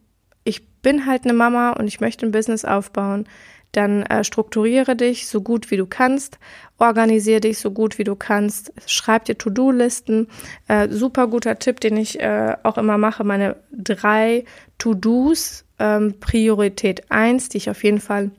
ich 0.43 0.67
bin 0.81 1.05
halt 1.05 1.23
eine 1.23 1.33
Mama 1.33 1.71
und 1.71 1.87
ich 1.87 2.01
möchte 2.01 2.25
ein 2.25 2.31
Business 2.31 2.65
aufbauen, 2.65 3.27
dann 3.71 4.03
äh, 4.03 4.23
strukturiere 4.23 4.95
dich 4.95 5.27
so 5.27 5.41
gut 5.41 5.71
wie 5.71 5.77
du 5.77 5.85
kannst, 5.85 6.39
organisiere 6.79 7.41
dich 7.41 7.59
so 7.59 7.71
gut 7.71 7.97
wie 7.97 8.03
du 8.03 8.15
kannst, 8.15 8.73
schreib 8.85 9.25
dir 9.25 9.37
To-Do-Listen. 9.37 10.27
Äh, 10.67 10.89
super 10.89 11.27
guter 11.27 11.59
Tipp, 11.59 11.79
den 11.79 11.97
ich 11.97 12.19
äh, 12.19 12.55
auch 12.63 12.77
immer 12.77 12.97
mache, 12.97 13.23
meine 13.23 13.57
drei 13.71 14.45
To-Dos, 14.77 15.65
ähm, 15.77 16.15
Priorität 16.19 17.11
eins, 17.11 17.49
die 17.49 17.57
ich 17.57 17.69
auf 17.69 17.83
jeden 17.83 17.99
Fall 17.99 18.31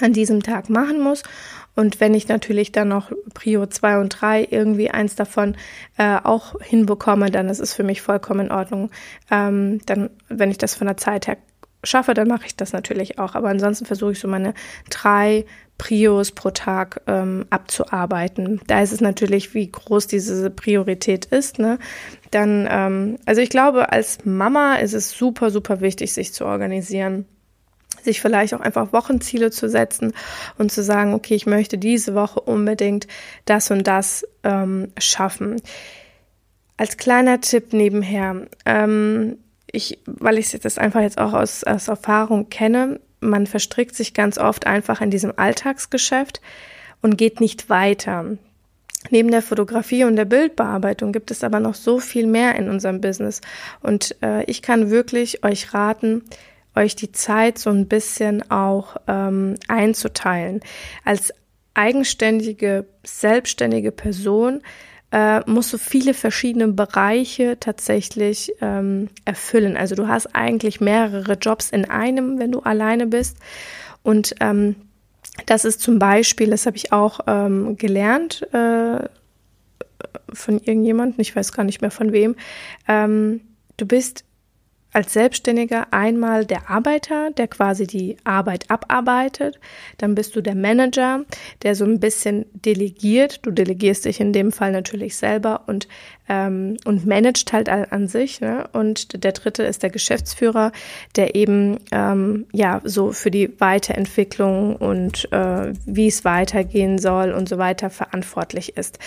an 0.00 0.12
diesem 0.12 0.42
Tag 0.42 0.68
machen 0.68 1.00
muss. 1.00 1.22
Und 1.74 2.00
wenn 2.00 2.14
ich 2.14 2.28
natürlich 2.28 2.72
dann 2.72 2.88
noch 2.88 3.12
Prio 3.34 3.66
2 3.66 4.00
und 4.00 4.08
3 4.08 4.48
irgendwie 4.50 4.90
eins 4.90 5.14
davon 5.14 5.56
äh, 5.98 6.16
auch 6.22 6.54
hinbekomme, 6.60 7.30
dann 7.30 7.48
ist 7.48 7.60
es 7.60 7.74
für 7.74 7.84
mich 7.84 8.00
vollkommen 8.00 8.46
in 8.46 8.52
Ordnung. 8.52 8.90
Ähm, 9.30 9.80
dann, 9.84 10.10
wenn 10.28 10.50
ich 10.50 10.58
das 10.58 10.74
von 10.74 10.86
der 10.86 10.96
Zeit 10.96 11.26
her 11.26 11.36
schaffe, 11.86 12.14
dann 12.14 12.28
mache 12.28 12.46
ich 12.46 12.56
das 12.56 12.72
natürlich 12.72 13.18
auch. 13.18 13.34
Aber 13.34 13.48
ansonsten 13.48 13.86
versuche 13.86 14.12
ich 14.12 14.20
so 14.20 14.28
meine 14.28 14.54
drei 14.90 15.46
Prios 15.78 16.32
pro 16.32 16.50
Tag 16.50 17.02
ähm, 17.06 17.46
abzuarbeiten. 17.50 18.60
Da 18.66 18.82
ist 18.82 18.92
es 18.92 19.00
natürlich, 19.00 19.54
wie 19.54 19.70
groß 19.70 20.06
diese 20.06 20.50
Priorität 20.50 21.26
ist. 21.26 21.58
Ne? 21.58 21.78
Dann, 22.30 22.66
ähm, 22.70 23.18
also 23.26 23.40
ich 23.40 23.50
glaube, 23.50 23.92
als 23.92 24.24
Mama 24.24 24.76
ist 24.76 24.94
es 24.94 25.10
super, 25.10 25.50
super 25.50 25.80
wichtig, 25.80 26.12
sich 26.12 26.32
zu 26.32 26.46
organisieren 26.46 27.26
sich 28.06 28.20
vielleicht 28.20 28.54
auch 28.54 28.60
einfach 28.60 28.92
Wochenziele 28.92 29.50
zu 29.50 29.68
setzen 29.68 30.12
und 30.58 30.72
zu 30.72 30.82
sagen, 30.82 31.12
okay, 31.12 31.34
ich 31.34 31.46
möchte 31.46 31.76
diese 31.76 32.14
Woche 32.14 32.40
unbedingt 32.40 33.06
das 33.44 33.70
und 33.70 33.86
das 33.86 34.24
ähm, 34.44 34.92
schaffen. 34.96 35.60
Als 36.78 36.96
kleiner 36.96 37.40
Tipp 37.40 37.72
nebenher, 37.72 38.46
ähm, 38.64 39.38
ich, 39.70 39.98
weil 40.06 40.38
ich 40.38 40.50
das 40.50 40.78
einfach 40.78 41.00
jetzt 41.00 41.18
auch 41.18 41.32
aus, 41.32 41.64
aus 41.64 41.88
Erfahrung 41.88 42.48
kenne, 42.48 43.00
man 43.20 43.46
verstrickt 43.46 43.94
sich 43.94 44.14
ganz 44.14 44.38
oft 44.38 44.66
einfach 44.66 45.00
in 45.00 45.10
diesem 45.10 45.32
Alltagsgeschäft 45.36 46.40
und 47.02 47.16
geht 47.16 47.40
nicht 47.40 47.68
weiter. 47.68 48.36
Neben 49.10 49.30
der 49.30 49.42
Fotografie 49.42 50.04
und 50.04 50.16
der 50.16 50.24
Bildbearbeitung 50.24 51.12
gibt 51.12 51.30
es 51.30 51.44
aber 51.44 51.60
noch 51.60 51.74
so 51.74 52.00
viel 52.00 52.26
mehr 52.26 52.56
in 52.56 52.68
unserem 52.68 53.00
Business. 53.00 53.40
Und 53.80 54.16
äh, 54.22 54.44
ich 54.44 54.62
kann 54.62 54.90
wirklich 54.90 55.44
euch 55.44 55.72
raten, 55.74 56.22
euch 56.74 56.96
die 56.96 57.12
Zeit 57.12 57.58
so 57.58 57.70
ein 57.70 57.86
bisschen 57.86 58.50
auch 58.50 58.96
ähm, 59.06 59.54
einzuteilen. 59.68 60.60
Als 61.04 61.32
eigenständige, 61.74 62.86
selbstständige 63.04 63.92
Person 63.92 64.62
äh, 65.12 65.40
musst 65.48 65.72
du 65.72 65.78
viele 65.78 66.14
verschiedene 66.14 66.68
Bereiche 66.68 67.58
tatsächlich 67.58 68.52
ähm, 68.60 69.08
erfüllen. 69.24 69.76
Also 69.76 69.94
du 69.94 70.08
hast 70.08 70.34
eigentlich 70.34 70.80
mehrere 70.80 71.34
Jobs 71.34 71.70
in 71.70 71.84
einem, 71.88 72.38
wenn 72.38 72.52
du 72.52 72.60
alleine 72.60 73.06
bist. 73.06 73.38
Und 74.02 74.34
ähm, 74.40 74.76
das 75.46 75.64
ist 75.64 75.80
zum 75.80 75.98
Beispiel, 75.98 76.50
das 76.50 76.66
habe 76.66 76.76
ich 76.76 76.92
auch 76.92 77.20
ähm, 77.26 77.76
gelernt 77.76 78.42
äh, 78.52 79.08
von 80.32 80.58
irgendjemandem, 80.58 81.20
ich 81.20 81.34
weiß 81.34 81.52
gar 81.52 81.64
nicht 81.64 81.80
mehr 81.80 81.90
von 81.90 82.12
wem. 82.12 82.36
Ähm, 82.88 83.40
du 83.76 83.86
bist 83.86 84.25
als 84.96 85.12
Selbstständiger 85.12 85.88
einmal 85.90 86.46
der 86.46 86.70
Arbeiter, 86.70 87.30
der 87.30 87.48
quasi 87.48 87.86
die 87.86 88.16
Arbeit 88.24 88.70
abarbeitet. 88.70 89.60
Dann 89.98 90.14
bist 90.14 90.34
du 90.34 90.40
der 90.40 90.54
Manager, 90.54 91.26
der 91.62 91.74
so 91.74 91.84
ein 91.84 92.00
bisschen 92.00 92.46
delegiert. 92.54 93.44
Du 93.44 93.50
delegierst 93.50 94.06
dich 94.06 94.20
in 94.20 94.32
dem 94.32 94.52
Fall 94.52 94.72
natürlich 94.72 95.18
selber 95.18 95.64
und 95.66 95.86
ähm, 96.28 96.76
und 96.84 97.06
managt 97.06 97.52
halt 97.52 97.68
an 97.68 98.08
sich. 98.08 98.40
Ne? 98.40 98.68
Und 98.72 99.22
der 99.22 99.32
dritte 99.32 99.62
ist 99.62 99.82
der 99.82 99.90
Geschäftsführer, 99.90 100.72
der 101.16 101.34
eben 101.34 101.78
ähm, 101.92 102.46
ja 102.52 102.80
so 102.84 103.12
für 103.12 103.30
die 103.30 103.58
Weiterentwicklung 103.60 104.76
und 104.76 105.30
äh, 105.32 105.72
wie 105.84 106.08
es 106.08 106.24
weitergehen 106.24 106.98
soll 106.98 107.32
und 107.32 107.48
so 107.48 107.58
weiter 107.58 107.90
verantwortlich 107.90 108.76
ist. 108.76 108.98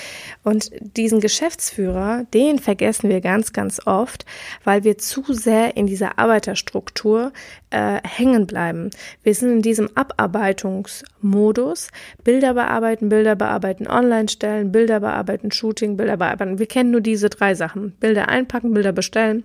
Und 0.44 0.72
diesen 0.98 1.20
Geschäftsführer, 1.20 2.26
den 2.34 2.60
vergessen 2.60 3.10
wir 3.10 3.22
ganz, 3.22 3.54
ganz 3.54 3.82
oft, 3.86 4.26
weil 4.64 4.84
wir 4.84 4.98
zu 4.98 5.24
sehr 5.34 5.78
in 5.78 5.88
dieser 5.88 6.20
Arbeiterstruktur 6.20 7.32
äh, 7.72 8.00
hängen 8.04 8.48
bleiben. 8.48 8.90
Wir 9.24 9.36
sind 9.36 9.52
in 9.52 9.62
diesem 9.62 9.90
Abarbeitungsmodus. 9.96 11.90
Bilder 12.24 12.54
bearbeiten, 12.54 13.10
Bilder 13.10 13.36
bearbeiten, 13.36 13.88
online 13.88 14.30
stellen, 14.30 14.72
Bilder 14.72 15.00
bearbeiten, 15.00 15.52
Shooting, 15.52 15.98
Bilder 15.98 16.18
bearbeiten. 16.18 16.60
Wir 16.60 16.68
kennen 16.68 16.92
nur 16.92 17.02
diese 17.10 17.30
drei 17.30 17.56
Sachen. 17.56 17.92
Bilder 18.00 18.30
einpacken, 18.30 18.74
Bilder 18.74 18.92
bestellen. 18.92 19.44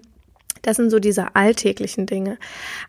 Das 0.64 0.78
sind 0.78 0.88
so 0.88 0.98
diese 0.98 1.36
alltäglichen 1.36 2.06
Dinge. 2.06 2.38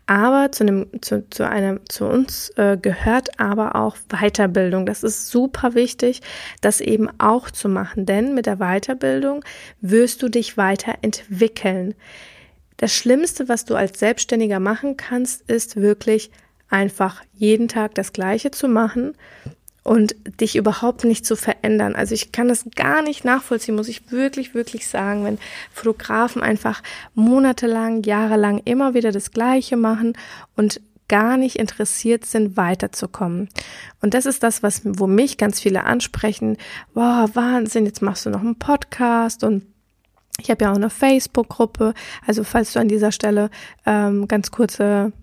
Aber 0.06 0.52
zu 0.52 0.64
einem, 0.64 0.88
zu, 1.02 1.30
zu 1.30 1.48
einem, 1.48 1.82
zu 1.90 2.06
uns 2.06 2.50
äh, 2.56 2.78
gehört 2.82 3.38
aber 3.38 3.76
auch 3.76 3.98
Weiterbildung. 4.08 4.86
Das 4.86 5.04
ist 5.04 5.30
super 5.30 5.76
wichtig, 5.76 6.22
das 6.62 6.80
eben 6.80 7.10
auch 7.20 7.52
zu 7.52 7.68
machen, 7.68 8.06
denn 8.06 8.34
mit 8.34 8.46
der 8.46 8.58
Weiterbildung 8.58 9.44
wirst 9.82 10.24
du 10.24 10.30
dich 10.30 10.56
weiterentwickeln. 10.58 11.96
Das 12.78 12.94
Schlimmste, 12.94 13.50
was 13.50 13.66
du 13.66 13.76
als 13.76 14.00
Selbstständiger 14.00 14.62
machen 14.62 14.96
kannst, 14.96 15.50
ist 15.50 15.76
wirklich 15.76 16.32
einfach 16.70 17.22
jeden 17.34 17.68
Tag 17.68 17.96
das 17.96 18.14
Gleiche 18.14 18.52
zu 18.52 18.68
machen 18.70 19.16
und 19.86 20.16
dich 20.42 20.56
überhaupt 20.56 21.04
nicht 21.04 21.28
zu 21.28 21.36
verändern. 21.36 21.96
Also 21.96 22.16
ich 22.16 22.32
kann 22.32 22.48
das 22.48 22.66
gar 22.76 23.04
nicht 23.04 23.24
nachvollziehen, 23.24 23.76
muss 23.76 23.88
ich 23.88 24.12
wirklich, 24.12 24.56
wirklich 24.56 24.88
sagen, 24.88 25.24
wenn 25.24 25.38
Fotografen 25.72 26.42
einfach 26.42 26.82
monatelang, 27.14 28.02
jahrelang 28.02 28.62
immer 28.66 28.96
wieder 28.96 29.12
das 29.12 29.30
Gleiche 29.30 29.78
machen 29.78 30.18
und 30.56 30.82
gar 31.08 31.38
nicht 31.38 31.58
interessiert 31.58 32.26
sind, 32.26 32.58
weiterzukommen. 32.58 33.48
Und 34.02 34.16
das 34.16 34.26
ist 34.26 34.42
das, 34.42 34.64
was, 34.64 34.82
wo 34.84 35.06
mich 35.06 35.38
ganz 35.38 35.62
viele 35.62 35.84
ansprechen. 35.84 36.58
Wow, 36.96 37.30
Wahnsinn, 37.36 37.86
jetzt 37.86 38.02
machst 38.02 38.26
du 38.26 38.32
noch 38.32 38.42
einen 38.42 38.58
Podcast 38.58 39.44
und 39.44 39.68
ich 40.40 40.50
habe 40.50 40.66
ja 40.66 40.72
auch 40.72 40.78
eine 40.78 40.90
Facebook-Gruppe. 40.90 41.94
Also 42.26 42.44
falls 42.44 42.74
du 42.74 42.80
an 42.80 42.88
dieser 42.88 43.12
Stelle 43.12 43.52
ähm, 43.86 44.28
ganz 44.28 44.50
kurze 44.50 45.14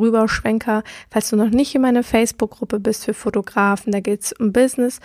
Rüberschwenker, 0.00 0.82
falls 1.10 1.30
du 1.30 1.36
noch 1.36 1.50
nicht 1.50 1.74
in 1.74 1.82
meiner 1.82 2.02
Facebook-Gruppe 2.02 2.80
bist 2.80 3.04
für 3.04 3.14
Fotografen, 3.14 3.92
da 3.92 4.00
geht 4.00 4.22
es 4.22 4.32
um 4.32 4.52
Business, 4.52 5.00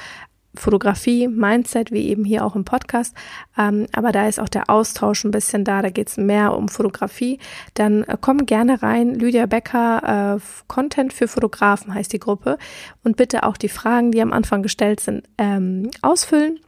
Fotografie, 0.58 1.28
Mindset, 1.28 1.92
wie 1.92 2.08
eben 2.08 2.24
hier 2.24 2.46
auch 2.46 2.56
im 2.56 2.66
Podcast. 2.66 3.16
Ähm, 3.58 3.88
aber 3.94 4.12
da 4.12 4.28
ist 4.28 4.40
auch 4.40 4.50
der 4.50 4.70
Austausch 4.70 5.24
ein 5.24 5.32
bisschen 5.32 5.64
da, 5.64 5.82
da 5.82 5.90
geht 5.90 6.10
es 6.10 6.18
mehr 6.18 6.56
um 6.58 6.68
Fotografie. 6.68 7.40
Dann 7.74 8.04
äh, 8.04 8.18
komm 8.20 8.46
gerne 8.46 8.82
rein. 8.82 9.16
Lydia 9.16 9.46
Becker, 9.46 10.38
äh, 10.38 10.64
Content 10.68 11.14
für 11.14 11.28
Fotografen 11.28 11.94
heißt 11.94 12.14
die 12.14 12.20
Gruppe. 12.20 12.58
Und 13.04 13.18
bitte 13.18 13.44
auch 13.44 13.58
die 13.58 13.70
Fragen, 13.70 14.12
die 14.12 14.22
am 14.22 14.34
Anfang 14.34 14.64
gestellt 14.64 15.00
sind, 15.00 15.28
ähm, 15.38 15.90
ausfüllen 16.02 16.60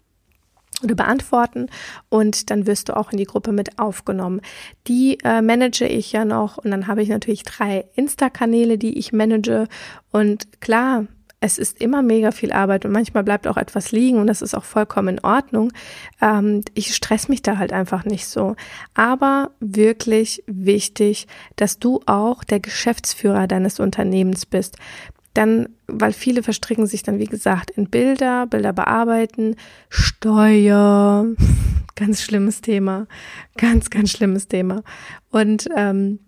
oder 0.83 0.95
beantworten 0.95 1.67
und 2.09 2.51
dann 2.51 2.67
wirst 2.67 2.89
du 2.89 2.97
auch 2.97 3.11
in 3.11 3.17
die 3.17 3.25
Gruppe 3.25 3.51
mit 3.51 3.79
aufgenommen. 3.79 4.41
Die 4.87 5.17
äh, 5.23 5.41
manage 5.41 5.85
ich 5.85 6.11
ja 6.11 6.25
noch 6.25 6.57
und 6.57 6.71
dann 6.71 6.87
habe 6.87 7.01
ich 7.01 7.09
natürlich 7.09 7.43
drei 7.43 7.85
Insta-Kanäle, 7.95 8.77
die 8.77 8.97
ich 8.97 9.11
manage 9.11 9.67
und 10.11 10.61
klar, 10.61 11.05
es 11.39 11.59
ist 11.59 11.79
immer 11.79 12.01
mega 12.01 12.31
viel 12.31 12.51
Arbeit 12.51 12.85
und 12.85 12.91
manchmal 12.91 13.23
bleibt 13.23 13.47
auch 13.47 13.57
etwas 13.57 13.91
liegen 13.91 14.17
und 14.17 14.27
das 14.27 14.41
ist 14.41 14.55
auch 14.55 14.63
vollkommen 14.63 15.17
in 15.17 15.23
Ordnung. 15.23 15.71
Ähm, 16.19 16.63
ich 16.73 16.95
stress 16.95 17.27
mich 17.27 17.43
da 17.43 17.57
halt 17.57 17.73
einfach 17.73 18.05
nicht 18.05 18.25
so. 18.25 18.55
Aber 18.95 19.51
wirklich 19.59 20.43
wichtig, 20.47 21.27
dass 21.55 21.77
du 21.77 22.01
auch 22.07 22.43
der 22.43 22.59
Geschäftsführer 22.59 23.45
deines 23.45 23.79
Unternehmens 23.79 24.47
bist 24.47 24.77
dann, 25.37 25.69
weil 25.87 26.13
viele 26.13 26.41
verstricken 26.41 26.87
sich 26.87 27.03
dann, 27.03 27.19
wie 27.19 27.25
gesagt, 27.25 27.69
in 27.69 27.89
Bilder, 27.89 28.47
Bilder 28.47 28.73
bearbeiten, 28.73 29.55
Steuer, 29.89 31.25
ganz 31.95 32.23
schlimmes 32.23 32.61
Thema, 32.61 33.07
ganz, 33.57 33.89
ganz 33.89 34.11
schlimmes 34.11 34.47
Thema. 34.47 34.83
Und 35.29 35.69
ähm, 35.75 36.19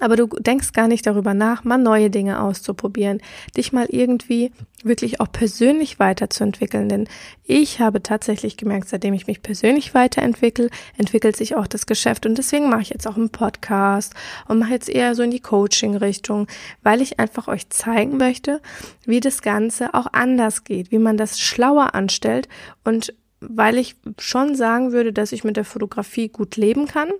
aber 0.00 0.16
du 0.16 0.26
denkst 0.26 0.72
gar 0.72 0.88
nicht 0.88 1.06
darüber 1.06 1.34
nach, 1.34 1.64
mal 1.64 1.78
neue 1.78 2.10
Dinge 2.10 2.42
auszuprobieren, 2.42 3.20
dich 3.56 3.72
mal 3.72 3.86
irgendwie 3.88 4.50
wirklich 4.82 5.20
auch 5.20 5.30
persönlich 5.30 5.98
weiterzuentwickeln. 5.98 6.88
Denn 6.88 7.08
ich 7.44 7.80
habe 7.80 8.02
tatsächlich 8.02 8.56
gemerkt, 8.56 8.88
seitdem 8.88 9.14
ich 9.14 9.26
mich 9.26 9.42
persönlich 9.42 9.94
weiterentwickle, 9.94 10.70
entwickelt 10.96 11.36
sich 11.36 11.54
auch 11.54 11.66
das 11.66 11.86
Geschäft. 11.86 12.26
Und 12.26 12.38
deswegen 12.38 12.68
mache 12.70 12.82
ich 12.82 12.90
jetzt 12.90 13.06
auch 13.06 13.16
einen 13.16 13.30
Podcast 13.30 14.14
und 14.48 14.58
mache 14.58 14.72
jetzt 14.72 14.88
eher 14.88 15.14
so 15.14 15.22
in 15.22 15.30
die 15.30 15.40
Coaching-Richtung, 15.40 16.46
weil 16.82 17.02
ich 17.02 17.20
einfach 17.20 17.46
euch 17.48 17.68
zeigen 17.68 18.16
möchte, 18.16 18.60
wie 19.04 19.20
das 19.20 19.42
Ganze 19.42 19.94
auch 19.94 20.06
anders 20.12 20.64
geht, 20.64 20.90
wie 20.90 20.98
man 20.98 21.16
das 21.16 21.38
schlauer 21.38 21.94
anstellt 21.94 22.48
und 22.84 23.14
weil 23.40 23.78
ich 23.78 23.96
schon 24.18 24.54
sagen 24.54 24.92
würde, 24.92 25.12
dass 25.12 25.32
ich 25.32 25.44
mit 25.44 25.56
der 25.56 25.64
Fotografie 25.64 26.28
gut 26.28 26.56
leben 26.56 26.86
kann 26.86 27.10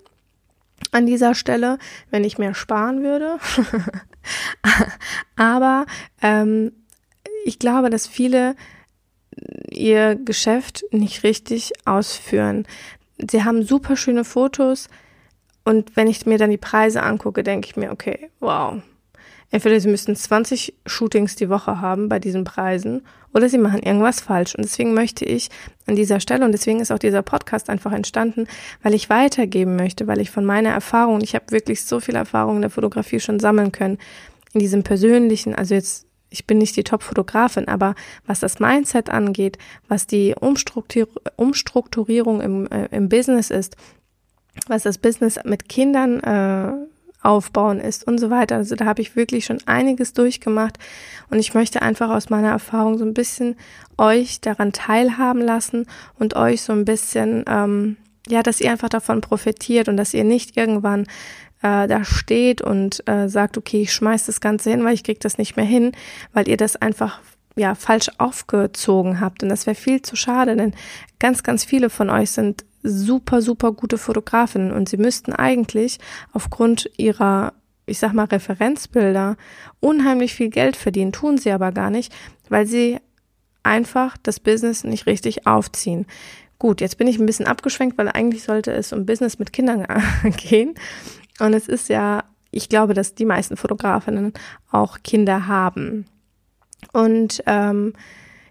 an 0.93 1.07
dieser 1.07 1.35
Stelle, 1.35 1.79
wenn 2.11 2.25
ich 2.25 2.39
mehr 2.39 2.55
sparen 2.55 3.03
würde. 3.03 3.39
Aber 5.37 5.87
ähm, 6.23 6.73
ich 7.45 7.59
glaube, 7.59 7.91
dass 7.91 8.07
viele 8.07 8.57
ihr 9.71 10.17
Geschäft 10.17 10.85
nicht 10.91 11.23
richtig 11.23 11.73
ausführen. 11.85 12.67
Sie 13.19 13.45
haben 13.45 13.63
super 13.63 13.97
schöne 13.97 14.25
Fotos 14.25 14.89
und 15.65 15.97
wenn 15.97 16.09
ich 16.09 16.27
mir 16.27 16.39
dann 16.39 16.51
die 16.51 16.57
Preise 16.57 17.03
angucke, 17.03 17.43
denke 17.43 17.69
ich 17.69 17.77
mir, 17.77 17.93
okay, 17.93 18.31
wow, 18.41 18.83
Entweder 19.51 19.81
sie 19.81 19.89
müssten 19.89 20.15
20 20.15 20.75
Shootings 20.87 21.35
die 21.35 21.49
Woche 21.49 21.81
haben 21.81 22.09
bei 22.09 22.19
diesen 22.19 22.45
Preisen 22.45 23.03
oder 23.35 23.49
sie 23.49 23.59
machen 23.59 23.83
irgendwas 23.83 24.21
falsch. 24.21 24.55
Und 24.55 24.65
deswegen 24.65 24.95
möchte 24.95 25.25
ich 25.25 25.51
an 25.87 25.97
dieser 25.97 26.21
Stelle, 26.21 26.45
und 26.45 26.53
deswegen 26.53 26.81
ist 26.81 26.93
auch 26.93 26.99
dieser 26.99 27.23
Podcast 27.23 27.69
einfach 27.69 27.93
entstanden, 27.93 28.47
weil 28.83 28.95
ich 28.95 29.11
weitergeben 29.11 29.77
möchte, 29.77 30.07
weil 30.07 30.21
ich 30.21 30.31
von 30.31 30.45
meiner 30.45 30.71
Erfahrung, 30.71 31.21
ich 31.21 31.35
habe 31.35 31.51
wirklich 31.51 31.85
so 31.85 32.01
viel 32.01 32.15
Erfahrung 32.15 32.57
in 32.57 32.63
der 32.63 32.71
Fotografie 32.71 33.21
schon 33.21 33.41
sammeln 33.41 33.73
können, 33.73 33.99
in 34.53 34.61
diesem 34.61 34.83
persönlichen, 34.83 35.55
also 35.55 35.75
jetzt 35.75 36.07
ich 36.31 36.47
bin 36.47 36.59
nicht 36.59 36.77
die 36.77 36.85
Top-Fotografin, 36.85 37.67
aber 37.67 37.97
was 38.25 38.39
das 38.39 38.61
Mindset 38.61 39.11
angeht, 39.11 39.59
was 39.89 40.07
die 40.07 40.37
Umstrukturierung 40.39 42.41
im, 42.41 42.69
äh, 42.69 42.87
im 42.93 43.09
Business 43.09 43.51
ist, 43.51 43.77
was 44.69 44.85
das 44.85 44.99
Business 44.99 45.41
mit 45.45 45.69
Kindern 45.69 46.21
äh, 46.21 46.73
aufbauen 47.23 47.81
ist 47.81 48.07
und 48.07 48.19
so 48.19 48.31
weiter. 48.31 48.57
Also 48.57 48.77
da 48.77 48.87
habe 48.87 49.03
ich 49.03 49.17
wirklich 49.17 49.45
schon 49.45 49.59
einiges 49.67 50.13
durchgemacht 50.13 50.79
und 51.31 51.39
ich 51.39 51.55
möchte 51.55 51.83
einfach 51.83 52.11
aus 52.11 52.31
meiner 52.31 52.51
Erfahrung 52.51 52.99
so 52.99 53.05
ein 53.05 53.15
bisschen 53.15 53.57
euch 53.99 54.41
daran 54.41 54.73
teilhaben 54.73 55.43
lassen 55.43 55.87
und 56.19 56.35
euch 56.37 56.63
so 56.63 56.73
ein 56.73 56.85
bisschen, 56.85 57.45
ähm, 57.47 57.97
ja, 58.27 58.43
dass 58.43 58.61
ihr 58.61 58.71
einfach 58.71 58.89
davon 58.89 59.21
profitiert 59.21 59.89
und 59.89 59.97
dass 59.97 60.15
ihr 60.15 60.25
nicht 60.25 60.57
irgendwann 60.57 61.03
äh, 61.63 61.87
da 61.87 62.05
steht 62.05 62.63
und 62.63 63.07
äh, 63.07 63.29
sagt, 63.29 63.59
okay, 63.59 63.83
ich 63.83 63.93
schmeiß 63.93 64.27
das 64.27 64.41
Ganze 64.41 64.71
hin, 64.71 64.85
weil 64.85 64.95
ich 64.95 65.05
krieg 65.05 65.21
das 65.21 65.37
nicht 65.37 65.57
mehr 65.57 65.67
hin, 65.67 65.93
weil 66.33 66.49
ihr 66.49 66.57
das 66.57 66.77
einfach 66.77 67.21
ja 67.57 67.75
falsch 67.75 68.11
aufgezogen 68.19 69.21
habt. 69.21 69.43
Und 69.43 69.51
das 69.51 69.67
wäre 69.67 69.75
viel 69.75 70.01
zu 70.01 70.17
schade, 70.17 70.57
denn 70.57 70.73
ganz, 71.19 71.43
ganz 71.43 71.65
viele 71.65 71.91
von 71.91 72.09
euch 72.09 72.31
sind 72.31 72.65
super, 72.83 73.43
super 73.43 73.73
gute 73.73 73.99
Fotografinnen 73.99 74.73
und 74.73 74.89
sie 74.89 74.97
müssten 74.97 75.33
eigentlich 75.33 75.99
aufgrund 76.33 76.91
ihrer, 76.97 77.53
ich 77.87 77.99
sag 77.99 78.13
mal, 78.13 78.25
Referenzbilder 78.25 79.37
unheimlich 79.81 80.35
viel 80.35 80.51
Geld 80.51 80.77
verdienen, 80.77 81.13
tun 81.13 81.39
sie 81.39 81.51
aber 81.51 81.73
gar 81.73 81.91
nicht, 81.91 82.13
weil 82.49 82.67
sie 82.67 82.99
einfach 83.63 84.17
das 84.23 84.41
Business 84.41 84.85
nicht 84.85 85.07
richtig 85.07 85.47
aufziehen. 85.47 86.07
Gut, 86.59 86.81
jetzt 86.81 86.99
bin 86.99 87.07
ich 87.07 87.19
ein 87.19 87.27
bisschen 87.27 87.47
abgeschwenkt, 87.47 87.97
weil 87.97 88.09
eigentlich 88.09 88.43
sollte 88.43 88.73
es 88.73 88.93
um 88.93 89.07
Business 89.07 89.39
mit 89.39 89.53
Kindern 89.53 89.87
gehen. 90.37 90.75
Und 91.39 91.55
es 91.55 91.69
ist 91.69 91.89
ja, 91.89 92.25
ich 92.51 92.69
glaube, 92.69 92.95
dass 92.95 93.15
die 93.15 93.25
meisten 93.25 93.57
Fotografinnen 93.57 94.35
auch 94.71 94.99
Kinder 95.03 95.47
haben. 95.47 96.05
Und 96.93 97.43
ähm, 97.47 97.95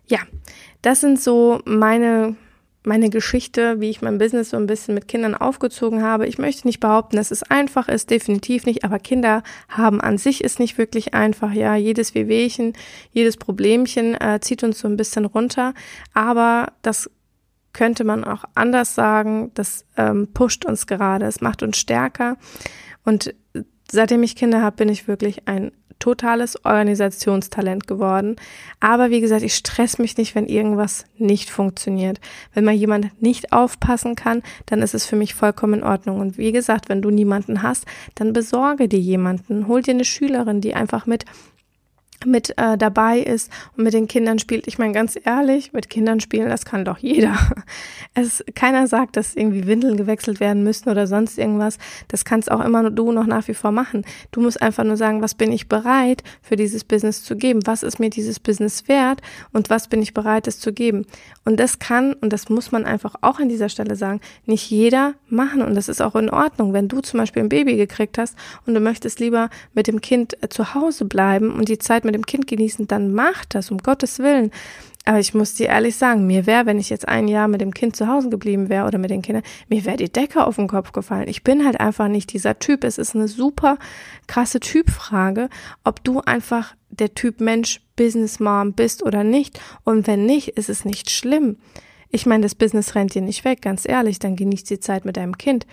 ja, 0.08 0.20
das 0.82 1.02
sind 1.02 1.22
so 1.22 1.62
meine 1.65 2.36
meine 2.89 3.10
Geschichte, 3.10 3.80
wie 3.80 3.89
ich 3.89 4.02
mein 4.02 4.17
Business 4.17 4.49
so 4.49 4.58
ein 4.58 4.67
bisschen 4.67 4.95
mit 4.95 5.08
Kindern 5.08 5.36
aufgezogen 5.36 6.04
habe. 6.04 6.28
Ich 6.28 6.38
möchte 6.38 6.67
nicht 6.67 6.82
behaupten, 6.82 7.15
dass 7.15 7.32
es 7.32 7.43
einfach 7.43 7.88
ist, 7.88 8.10
definitiv 8.10 8.65
nicht, 8.65 8.84
aber 8.84 8.99
Kinder 8.99 9.43
haben 9.69 10.02
an 10.02 10.17
sich 10.17 10.43
ist 10.43 10.60
nicht 10.60 10.78
wirklich 10.78 11.13
einfach. 11.13 11.54
Ja, 11.54 11.75
jedes 11.75 12.15
Wehwehchen, 12.15 12.73
jedes 13.12 13.38
Problemchen 13.38 14.19
äh, 14.19 14.39
zieht 14.41 14.63
uns 14.63 14.80
so 14.80 14.88
ein 14.88 14.97
bisschen 14.97 15.25
runter, 15.25 15.73
aber 16.13 16.73
das 16.82 17.10
könnte 17.71 18.04
man 18.04 18.23
auch 18.23 18.43
anders 18.56 18.95
sagen. 18.95 19.52
Das 19.54 19.86
ähm, 19.95 20.28
pusht 20.34 20.65
uns 20.65 20.88
gerade, 20.88 21.25
es 21.25 21.39
macht 21.39 21.63
uns 21.63 21.78
stärker. 21.78 22.38
Und 23.06 23.34
seitdem 23.91 24.23
ich 24.23 24.36
Kinder 24.36 24.62
habe, 24.62 24.75
bin 24.75 24.89
ich 24.89 25.08
wirklich 25.08 25.47
ein 25.47 25.71
totales 25.99 26.63
Organisationstalent 26.65 27.86
geworden. 27.86 28.38
Aber 28.80 29.10
wie 29.10 29.21
gesagt, 29.21 29.43
ich 29.43 29.54
stress 29.54 29.99
mich 29.99 30.17
nicht, 30.17 30.34
wenn 30.34 30.47
irgendwas 30.47 31.06
nicht 31.17 31.49
funktioniert. 31.49 32.19
Wenn 32.54 32.63
mal 32.63 32.73
jemand 32.73 33.21
nicht 33.21 33.52
aufpassen 33.52 34.15
kann, 34.15 34.41
dann 34.65 34.82
ist 34.82 34.95
es 34.95 35.06
für 35.06 35.17
mich 35.17 35.36
vollkommen 35.36 35.75
in 35.75 35.84
Ordnung. 35.84 36.19
Und 36.19 36.38
wie 36.38 36.52
gesagt, 36.52 36.89
wenn 36.89 37.02
du 37.02 37.10
niemanden 37.10 37.62
hast, 37.62 37.86
dann 38.15 38.34
besorge 38.34 38.88
dir 38.88 38.99
jemanden. 38.99 39.67
Hol 39.67 39.82
dir 39.82 39.93
eine 39.93 40.06
Schülerin, 40.06 40.62
die 40.62 40.73
einfach 40.73 41.06
mit 41.06 41.25
mit 42.25 42.58
äh, 42.58 42.77
dabei 42.77 43.19
ist 43.19 43.51
und 43.77 43.84
mit 43.84 43.93
den 43.93 44.08
Kindern 44.08 44.39
spielt. 44.39 44.67
Ich 44.67 44.77
meine, 44.77 44.93
ganz 44.93 45.17
ehrlich, 45.23 45.73
mit 45.73 45.89
Kindern 45.89 46.19
spielen, 46.19 46.49
das 46.49 46.65
kann 46.65 46.86
doch 46.86 46.97
jeder. 46.97 47.38
Es, 48.15 48.43
keiner 48.55 48.88
sagt, 48.88 49.15
dass 49.15 49.36
irgendwie 49.36 49.67
Windeln 49.67 49.95
gewechselt 49.95 50.39
werden 50.39 50.63
müssen 50.63 50.89
oder 50.89 51.08
sonst 51.08 51.38
irgendwas. 51.38 51.77
Das 52.08 52.25
kannst 52.25 52.51
auch 52.51 52.60
immer 52.60 52.82
nur 52.82 52.91
du 52.91 53.12
noch 53.12 53.27
nach 53.27 53.47
wie 53.47 53.53
vor 53.53 53.71
machen. 53.71 54.03
Du 54.32 54.41
musst 54.41 54.62
einfach 54.62 54.84
nur 54.84 54.97
sagen, 54.97 55.21
was 55.21 55.36
bin 55.36 55.51
ich 55.51 55.69
bereit 55.69 56.23
für 56.41 56.55
dieses 56.55 56.84
Business 56.84 57.23
zu 57.23 57.38
geben? 57.38 57.62
Was 57.65 57.84
ist 57.84 57.99
mir 57.99 58.10
dieses 58.10 58.39
Business 58.39 58.88
wert? 58.88 59.21
Und 59.53 59.69
was 59.69 59.88
bin 59.88 60.01
ich 60.01 60.13
bereit, 60.13 60.47
es 60.47 60.60
zu 60.60 60.73
geben? 60.73 61.05
Und 61.45 61.60
das 61.60 61.79
kann, 61.79 62.13
und 62.13 62.34
das 62.34 62.49
muss 62.49 62.71
man 62.71 62.84
einfach 62.84 63.15
auch 63.21 63.39
an 63.39 63.47
dieser 63.47 63.69
Stelle 63.69 63.95
sagen, 63.95 64.19
nicht 64.45 64.69
jeder 64.69 65.13
machen. 65.29 65.62
Und 65.62 65.75
das 65.75 65.88
ist 65.88 66.01
auch 66.01 66.15
in 66.15 66.29
Ordnung. 66.29 66.73
Wenn 66.73 66.88
du 66.88 66.99
zum 67.01 67.19
Beispiel 67.19 67.43
ein 67.43 67.49
Baby 67.49 67.77
gekriegt 67.77 68.17
hast 68.17 68.36
und 68.65 68.73
du 68.73 68.79
möchtest 68.79 69.19
lieber 69.19 69.49
mit 69.73 69.88
dem 69.88 70.01
Kind 70.01 70.41
äh, 70.43 70.49
zu 70.49 70.73
Hause 70.73 71.05
bleiben 71.05 71.53
und 71.53 71.69
die 71.69 71.77
Zeit 71.77 72.05
mit 72.05 72.09
dem 72.12 72.26
Kind 72.26 72.48
genießen, 72.48 72.88
dann 72.88 73.13
mach 73.13 73.45
das, 73.45 73.72
um 73.72 73.78
Gottes 73.80 74.19
Willen. 74.19 74.52
Aber 75.06 75.19
ich 75.19 75.34
muss 75.34 75.56
dir 75.56 75.69
ehrlich 75.69 75.95
sagen, 75.95 76.28
mir 76.28 76.45
wäre, 76.45 76.65
wenn 76.65 76.78
ich 76.78 76.89
jetzt 76.89 77.08
ein 77.08 77.28
Jahr 77.28 77.48
mit 77.48 77.62
dem 77.62 77.74
Kind 77.74 77.95
zu 77.95 78.08
Hause 78.08 78.30
geblieben 78.30 78.69
wäre 78.69 78.86
oder 78.86 79.00
mit 79.00 79.10
den 79.10 79.22
Kindern, 79.22 79.43
mir 79.67 79.84
wäre 79.86 79.98
die 79.98 80.12
Decke 80.12 80.45
auf 80.45 80.58
den 80.58 80.67
Kopf 80.67 80.91
gefallen. 80.91 81.28
Ich 81.28 81.43
bin 81.43 81.65
halt 81.65 81.80
einfach 81.80 82.08
nicht 82.10 82.32
dieser 82.34 82.60
Typ. 82.60 82.84
Es 82.84 82.98
ist 82.98 83.15
eine 83.15 83.28
super 83.28 83.80
krasse 84.28 84.60
Typfrage, 84.60 85.50
ob 85.84 86.04
du 86.04 86.22
einfach 86.22 86.76
der 86.89 87.15
Typ 87.15 87.41
Mensch 87.41 87.82
Business 87.95 88.39
Mom 88.39 88.74
bist 88.74 89.04
oder 89.04 89.24
nicht. 89.24 89.60
Und 89.84 90.06
wenn 90.06 90.26
nicht, 90.26 90.50
ist 90.50 90.69
es 90.69 90.86
nicht 90.86 91.10
schlimm. 91.10 91.58
Ich 92.10 92.26
meine, 92.26 92.43
das 92.43 92.56
Business 92.56 92.95
rennt 92.95 93.13
dir 93.13 93.22
nicht 93.22 93.45
weg, 93.45 93.62
ganz 93.62 93.88
ehrlich, 93.88 94.19
dann 94.19 94.36
genießt 94.36 94.69
die 94.69 94.80
Zeit 94.80 95.06
mit 95.06 95.17
deinem 95.17 95.38
Kind. 95.38 95.65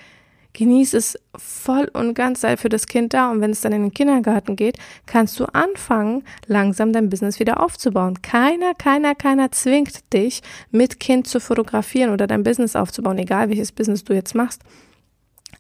Genieß 0.57 0.95
es 0.95 1.19
voll 1.37 1.91
und 1.93 2.15
ganz, 2.15 2.41
sei 2.41 2.57
für 2.57 2.71
das 2.71 2.87
Kind 2.87 3.13
da 3.13 3.31
und 3.31 3.43
wenn 3.43 3.51
es 3.51 3.61
dann 3.61 3.73
in 3.73 3.83
den 3.83 3.93
Kindergarten 3.93 4.57
geht, 4.57 4.79
kannst 5.05 5.39
du 5.39 5.45
anfangen, 5.45 6.25
langsam 6.47 6.95
dein 6.95 7.11
Business 7.11 7.39
wieder 7.39 7.63
aufzubauen. 7.63 8.23
Keiner, 8.23 8.73
keiner, 8.73 9.15
keiner 9.15 9.51
zwingt 9.51 10.15
dich, 10.15 10.41
mit 10.71 10.99
Kind 10.99 11.27
zu 11.27 11.41
fotografieren 11.41 12.11
oder 12.11 12.27
dein 12.27 12.43
Business 12.43 12.75
aufzubauen, 12.75 13.19
egal 13.19 13.51
welches 13.51 13.71
Business 13.71 14.03
du 14.03 14.15
jetzt 14.15 14.35
machst. 14.35 14.63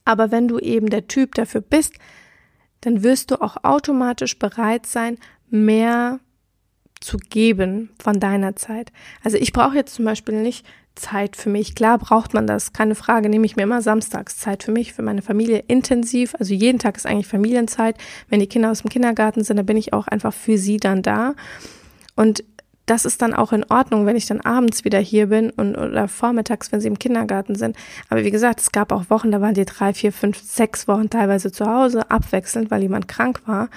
Aber 0.06 0.30
wenn 0.30 0.48
du 0.48 0.58
eben 0.58 0.88
der 0.88 1.06
Typ 1.06 1.34
dafür 1.34 1.60
bist, 1.60 1.92
dann 2.80 3.02
wirst 3.02 3.30
du 3.30 3.42
auch 3.42 3.64
automatisch 3.64 4.38
bereit 4.38 4.86
sein, 4.86 5.18
mehr 5.50 6.20
zu 7.02 7.18
geben 7.18 7.90
von 8.02 8.18
deiner 8.18 8.56
Zeit. 8.56 8.92
Also 9.22 9.36
ich 9.36 9.52
brauche 9.52 9.76
jetzt 9.76 9.94
zum 9.94 10.06
Beispiel 10.06 10.40
nicht 10.40 10.64
Zeit 10.96 11.36
für 11.36 11.48
mich. 11.48 11.74
Klar 11.74 11.98
braucht 11.98 12.34
man 12.34 12.46
das, 12.46 12.72
keine 12.72 12.94
Frage, 12.94 13.28
nehme 13.28 13.46
ich 13.46 13.56
mir 13.56 13.62
immer 13.62 13.82
samstags 13.82 14.38
Zeit 14.38 14.62
für 14.62 14.72
mich, 14.72 14.92
für 14.92 15.02
meine 15.02 15.22
Familie 15.22 15.62
intensiv. 15.68 16.34
Also 16.38 16.54
jeden 16.54 16.78
Tag 16.78 16.96
ist 16.96 17.06
eigentlich 17.06 17.28
Familienzeit. 17.28 17.96
Wenn 18.28 18.40
die 18.40 18.48
Kinder 18.48 18.70
aus 18.70 18.82
dem 18.82 18.90
Kindergarten 18.90 19.44
sind, 19.44 19.56
dann 19.56 19.66
bin 19.66 19.76
ich 19.76 19.92
auch 19.92 20.08
einfach 20.08 20.32
für 20.32 20.58
sie 20.58 20.78
dann 20.78 21.02
da. 21.02 21.34
Und 22.16 22.42
das 22.86 23.04
ist 23.04 23.20
dann 23.20 23.34
auch 23.34 23.52
in 23.52 23.64
Ordnung, 23.68 24.06
wenn 24.06 24.16
ich 24.16 24.26
dann 24.26 24.40
abends 24.40 24.84
wieder 24.84 25.00
hier 25.00 25.26
bin 25.26 25.50
und 25.50 25.76
oder 25.76 26.08
vormittags, 26.08 26.70
wenn 26.70 26.80
sie 26.80 26.88
im 26.88 26.98
Kindergarten 26.98 27.56
sind. 27.56 27.76
Aber 28.08 28.24
wie 28.24 28.30
gesagt, 28.30 28.60
es 28.60 28.72
gab 28.72 28.92
auch 28.92 29.10
Wochen, 29.10 29.32
da 29.32 29.40
waren 29.40 29.54
die 29.54 29.64
drei, 29.64 29.92
vier, 29.92 30.12
fünf, 30.12 30.40
sechs 30.40 30.86
Wochen 30.86 31.10
teilweise 31.10 31.50
zu 31.50 31.66
Hause, 31.66 32.10
abwechselnd, 32.10 32.70
weil 32.70 32.82
jemand 32.82 33.08
krank 33.08 33.42
war. 33.46 33.68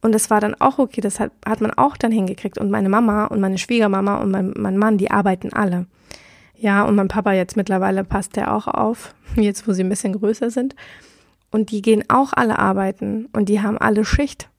Und 0.00 0.12
das 0.12 0.30
war 0.30 0.40
dann 0.40 0.54
auch 0.60 0.78
okay, 0.78 1.00
das 1.00 1.18
hat, 1.18 1.32
hat 1.44 1.60
man 1.60 1.72
auch 1.72 1.96
dann 1.96 2.12
hingekriegt. 2.12 2.58
Und 2.58 2.70
meine 2.70 2.88
Mama 2.88 3.24
und 3.24 3.40
meine 3.40 3.58
Schwiegermama 3.58 4.18
und 4.18 4.30
mein, 4.30 4.54
mein 4.56 4.78
Mann, 4.78 4.98
die 4.98 5.10
arbeiten 5.10 5.52
alle. 5.52 5.86
Ja, 6.58 6.84
und 6.84 6.94
mein 6.94 7.08
Papa 7.08 7.32
jetzt 7.32 7.56
mittlerweile 7.56 8.02
passt 8.04 8.36
der 8.36 8.54
auch 8.54 8.66
auf, 8.66 9.14
jetzt 9.36 9.68
wo 9.68 9.72
sie 9.72 9.82
ein 9.82 9.88
bisschen 9.88 10.14
größer 10.14 10.50
sind. 10.50 10.74
Und 11.50 11.70
die 11.70 11.82
gehen 11.82 12.04
auch 12.08 12.32
alle 12.32 12.58
arbeiten 12.58 13.28
und 13.32 13.48
die 13.48 13.60
haben 13.60 13.78
alle 13.78 14.04
Schicht. 14.04 14.50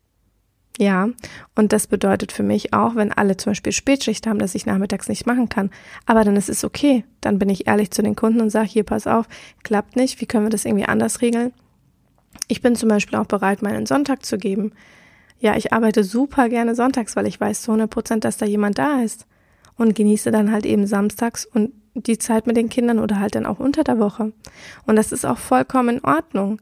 Ja, 0.79 1.09
und 1.55 1.73
das 1.73 1.87
bedeutet 1.87 2.31
für 2.31 2.43
mich 2.43 2.73
auch, 2.73 2.95
wenn 2.95 3.11
alle 3.11 3.35
zum 3.35 3.51
Beispiel 3.51 3.71
Spätschicht 3.71 4.27
haben, 4.27 4.37
dass 4.37 4.53
ich 4.53 4.67
nachmittags 4.67 5.09
nicht 5.09 5.25
machen 5.25 5.49
kann. 5.49 5.71
Aber 6.05 6.23
dann 6.23 6.35
ist 6.35 6.49
es 6.49 6.63
okay. 6.63 7.03
Dann 7.19 7.39
bin 7.39 7.49
ich 7.49 7.67
ehrlich 7.67 7.89
zu 7.89 8.03
den 8.03 8.15
Kunden 8.15 8.41
und 8.41 8.51
sage, 8.51 8.67
hier, 8.67 8.83
pass 8.83 9.07
auf, 9.07 9.27
klappt 9.63 9.95
nicht, 9.95 10.21
wie 10.21 10.27
können 10.27 10.45
wir 10.45 10.51
das 10.51 10.65
irgendwie 10.65 10.85
anders 10.85 11.21
regeln? 11.21 11.51
Ich 12.47 12.61
bin 12.61 12.75
zum 12.75 12.89
Beispiel 12.89 13.17
auch 13.17 13.25
bereit, 13.25 13.63
meinen 13.63 13.87
Sonntag 13.87 14.23
zu 14.23 14.37
geben. 14.37 14.71
Ja, 15.39 15.55
ich 15.55 15.73
arbeite 15.73 16.03
super 16.03 16.47
gerne 16.47 16.75
sonntags, 16.75 17.15
weil 17.15 17.25
ich 17.25 17.41
weiß 17.41 17.63
zu 17.63 17.71
100 17.71 17.89
Prozent, 17.89 18.23
dass 18.23 18.37
da 18.37 18.45
jemand 18.45 18.77
da 18.77 19.01
ist. 19.01 19.25
Und 19.77 19.95
genieße 19.95 20.31
dann 20.31 20.51
halt 20.51 20.65
eben 20.65 20.85
samstags 20.85 21.45
und 21.45 21.71
die 22.03 22.17
Zeit 22.17 22.47
mit 22.47 22.57
den 22.57 22.69
Kindern 22.69 22.99
oder 22.99 23.19
halt 23.19 23.35
dann 23.35 23.45
auch 23.45 23.59
unter 23.59 23.83
der 23.83 23.99
Woche. 23.99 24.33
Und 24.85 24.95
das 24.95 25.11
ist 25.11 25.25
auch 25.25 25.37
vollkommen 25.37 25.97
in 25.97 26.03
Ordnung. 26.03 26.61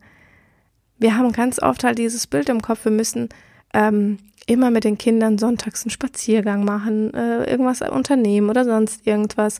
Wir 0.98 1.18
haben 1.18 1.32
ganz 1.32 1.62
oft 1.62 1.84
halt 1.84 1.98
dieses 1.98 2.28
Bild 2.28 2.50
im 2.50 2.62
Kopf, 2.62 2.86
wir 2.86 2.92
müssen 2.92 3.30
ähm, 3.74 4.18
immer 4.48 4.72
mit 4.72 4.84
den 4.84 4.98
Kindern 4.98 5.38
sonntags 5.38 5.84
einen 5.84 5.92
Spaziergang 5.92 6.64
machen, 6.64 7.14
äh, 7.14 7.50
irgendwas 7.50 7.82
unternehmen 7.82 8.50
oder 8.50 8.64
sonst 8.64 9.06
irgendwas. 9.06 9.60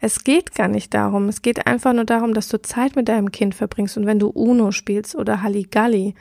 Es 0.00 0.24
geht 0.24 0.54
gar 0.54 0.68
nicht 0.68 0.92
darum. 0.92 1.28
Es 1.28 1.42
geht 1.42 1.66
einfach 1.66 1.92
nur 1.92 2.04
darum, 2.04 2.34
dass 2.34 2.48
du 2.48 2.60
Zeit 2.60 2.96
mit 2.96 3.08
deinem 3.08 3.32
Kind 3.32 3.54
verbringst 3.54 3.96
und 3.96 4.06
wenn 4.06 4.18
du 4.18 4.28
Uno 4.28 4.72
spielst 4.72 5.14
oder 5.14 5.42
Halligalli, 5.42 6.14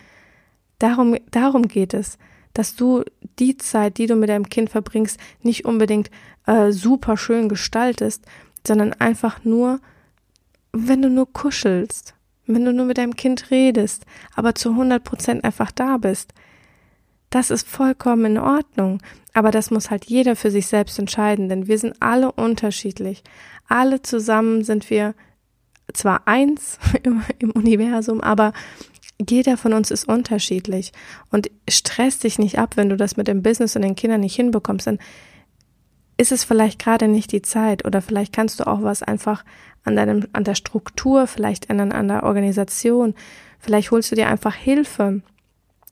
darum, 0.79 1.17
darum 1.31 1.67
geht 1.67 1.93
es, 1.93 2.17
dass 2.53 2.75
du 2.75 3.03
die 3.37 3.57
Zeit, 3.57 3.97
die 3.97 4.07
du 4.07 4.15
mit 4.15 4.29
deinem 4.29 4.49
Kind 4.49 4.69
verbringst, 4.69 5.19
nicht 5.41 5.65
unbedingt 5.65 6.09
äh, 6.45 6.71
super 6.71 7.17
schön 7.17 7.49
gestaltest, 7.49 8.25
sondern 8.67 8.93
einfach 8.93 9.43
nur, 9.43 9.79
wenn 10.71 11.01
du 11.01 11.09
nur 11.09 11.31
kuschelst, 11.31 12.15
wenn 12.47 12.65
du 12.65 12.73
nur 12.73 12.85
mit 12.85 12.97
deinem 12.97 13.15
Kind 13.15 13.49
redest, 13.51 14.05
aber 14.35 14.55
zu 14.55 14.71
100 14.71 15.03
Prozent 15.03 15.43
einfach 15.43 15.71
da 15.71 15.97
bist. 15.97 16.33
Das 17.29 17.49
ist 17.49 17.67
vollkommen 17.67 18.25
in 18.25 18.37
Ordnung. 18.37 19.01
Aber 19.33 19.51
das 19.51 19.71
muss 19.71 19.89
halt 19.89 20.05
jeder 20.05 20.35
für 20.35 20.51
sich 20.51 20.67
selbst 20.67 20.97
entscheiden, 20.99 21.49
denn 21.49 21.67
wir 21.67 21.77
sind 21.77 21.95
alle 22.01 22.31
unterschiedlich. 22.31 23.23
Alle 23.67 24.01
zusammen 24.01 24.63
sind 24.63 24.89
wir 24.89 25.15
zwar 25.93 26.27
eins 26.27 26.79
im, 27.03 27.23
im 27.39 27.51
Universum, 27.51 28.21
aber 28.21 28.53
jeder 29.29 29.57
von 29.57 29.73
uns 29.73 29.91
ist 29.91 30.07
unterschiedlich. 30.07 30.91
Und 31.31 31.49
stress 31.69 32.19
dich 32.19 32.39
nicht 32.39 32.59
ab, 32.59 32.77
wenn 32.77 32.89
du 32.89 32.97
das 32.97 33.17
mit 33.17 33.27
dem 33.27 33.43
Business 33.43 33.75
und 33.75 33.81
den 33.81 33.95
Kindern 33.95 34.21
nicht 34.21 34.35
hinbekommst. 34.35 34.87
Denn 34.87 34.99
ist 36.17 36.31
es 36.31 36.43
vielleicht 36.43 36.79
gerade 36.79 37.07
nicht 37.07 37.31
die 37.31 37.41
Zeit 37.41 37.85
oder 37.85 38.01
vielleicht 38.01 38.33
kannst 38.33 38.59
du 38.59 38.67
auch 38.67 38.81
was 38.83 39.03
einfach 39.03 39.43
an 39.83 39.95
deinem, 39.95 40.27
an 40.33 40.43
der 40.43 40.55
Struktur 40.55 41.27
vielleicht 41.27 41.69
ändern, 41.69 41.91
an 41.91 42.07
der 42.07 42.23
Organisation. 42.23 43.13
Vielleicht 43.59 43.91
holst 43.91 44.11
du 44.11 44.15
dir 44.15 44.27
einfach 44.27 44.55
Hilfe. 44.55 45.21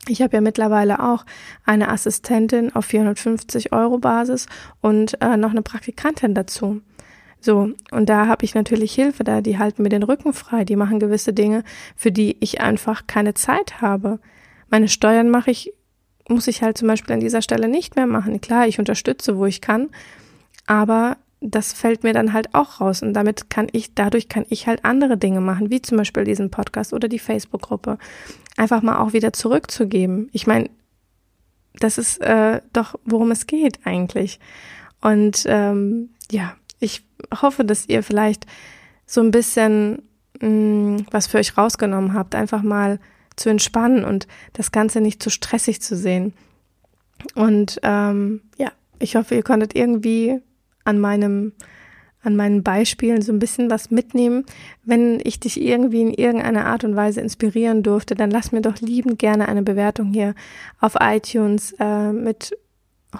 Ich 0.08 0.22
habe 0.22 0.36
ja 0.36 0.42
mittlerweile 0.42 1.02
auch 1.02 1.26
eine 1.66 1.90
Assistentin 1.90 2.76
auf 2.76 2.86
450 2.86 3.72
Euro 3.72 4.00
Basis 4.00 4.48
und 4.82 5.22
äh, 5.22 5.38
noch 5.38 5.52
eine 5.52 5.62
Praktikantin 5.62 6.34
dazu. 6.34 6.82
So, 7.40 7.72
und 7.92 8.10
da 8.10 8.28
habe 8.28 8.46
ich 8.46 8.56
natürlich 8.56 8.94
Hilfe 8.94 9.24
da, 9.24 9.42
die 9.42 9.58
halten 9.58 9.84
mir 9.84 9.90
den 9.90 10.04
Rücken 10.04 10.34
frei, 10.34 10.64
die 10.64 10.78
machen 10.78 11.00
gewisse 11.00 11.34
Dinge, 11.34 11.64
für 11.96 12.12
die 12.12 12.38
ich 12.40 12.62
einfach 12.62 13.06
keine 13.06 13.34
Zeit 13.34 13.82
habe. 13.82 14.20
Meine 14.70 14.88
Steuern 14.88 15.30
mache 15.30 15.52
ich 15.52 15.74
muss 16.28 16.48
ich 16.48 16.62
halt 16.62 16.78
zum 16.78 16.88
Beispiel 16.88 17.14
an 17.14 17.20
dieser 17.20 17.42
Stelle 17.42 17.68
nicht 17.68 17.96
mehr 17.96 18.08
machen. 18.08 18.40
Klar, 18.42 18.68
ich 18.68 18.80
unterstütze, 18.80 19.38
wo 19.38 19.46
ich 19.46 19.62
kann, 19.62 19.90
aber 20.66 21.18
das 21.42 21.74
fällt 21.74 22.04
mir 22.04 22.14
dann 22.14 22.32
halt 22.32 22.56
auch 22.56 22.80
raus 22.80 23.02
und 23.02 23.14
damit 23.14 23.50
kann 23.50 23.68
ich, 23.74 23.94
dadurch 23.94 24.30
kann 24.30 24.46
ich 24.50 24.66
halt 24.68 24.86
andere 24.86 25.18
Dinge 25.18 25.42
machen, 25.42 25.70
wie 25.70 25.82
zum 25.82 25.98
Beispiel 25.98 26.24
diesen 26.24 26.50
Podcast 26.50 26.94
oder 26.94 27.10
die 27.10 27.20
Facebook-Gruppe. 27.20 27.98
Einfach 28.56 28.82
mal 28.82 29.00
auch 29.00 29.14
wieder 29.14 29.34
zurückzugeben. 29.34 30.30
Ich 30.32 30.48
meine, 30.48 30.70
das 31.80 31.98
ist 31.98 32.22
äh, 32.22 32.62
doch, 32.72 32.96
worum 33.04 33.32
es 33.32 33.46
geht 33.46 33.80
eigentlich. 33.86 34.40
Und 35.02 35.44
ähm, 35.48 36.12
ja, 36.32 36.56
ich 36.80 37.04
hoffe, 37.42 37.66
dass 37.66 37.90
ihr 37.90 38.04
vielleicht 38.04 38.46
so 39.06 39.22
ein 39.22 39.32
bisschen 39.32 40.02
mh, 40.40 40.48
mm, 40.48 41.06
was 41.12 41.28
für 41.28 41.40
euch 41.40 41.58
rausgenommen 41.58 42.14
habt. 42.14 42.36
Einfach 42.36 42.64
mal 42.64 43.00
zu 43.36 43.50
entspannen 43.50 44.04
und 44.04 44.28
das 44.54 44.72
Ganze 44.72 45.02
nicht 45.02 45.22
zu 45.22 45.30
stressig 45.30 45.82
zu 45.82 45.96
sehen. 45.96 46.34
Und 47.36 47.80
ähm, 47.84 48.41
ja, 48.58 48.72
ich 49.00 49.15
hoffe, 49.15 49.36
ihr 49.36 49.43
konntet 49.43 49.76
irgendwie 49.76 50.39
an 50.84 51.00
meinem 51.00 51.54
an 52.24 52.38
meinen 52.38 52.63
Beispielen 52.63 53.22
so 53.22 53.34
ein 53.34 53.39
bisschen 53.39 53.69
was 53.69 53.91
mitnehmen. 53.91 54.46
Wenn 54.84 55.19
ich 55.24 55.41
dich 55.41 55.62
irgendwie 55.62 56.02
in 56.02 56.13
irgendeiner 56.13 56.65
Art 56.65 56.86
und 56.86 56.96
Weise 56.96 57.19
inspirieren 57.19 57.84
durfte, 57.84 58.15
dann 58.15 58.32
lass 58.32 58.54
mir 58.54 58.62
doch 58.62 58.80
liebend 58.80 59.19
gerne 59.19 59.50
eine 59.50 59.62
Bewertung 59.62 60.13
hier 60.13 60.34
auf 60.80 60.96
iTunes 61.02 61.76
äh, 61.80 62.13
mit 62.13 62.58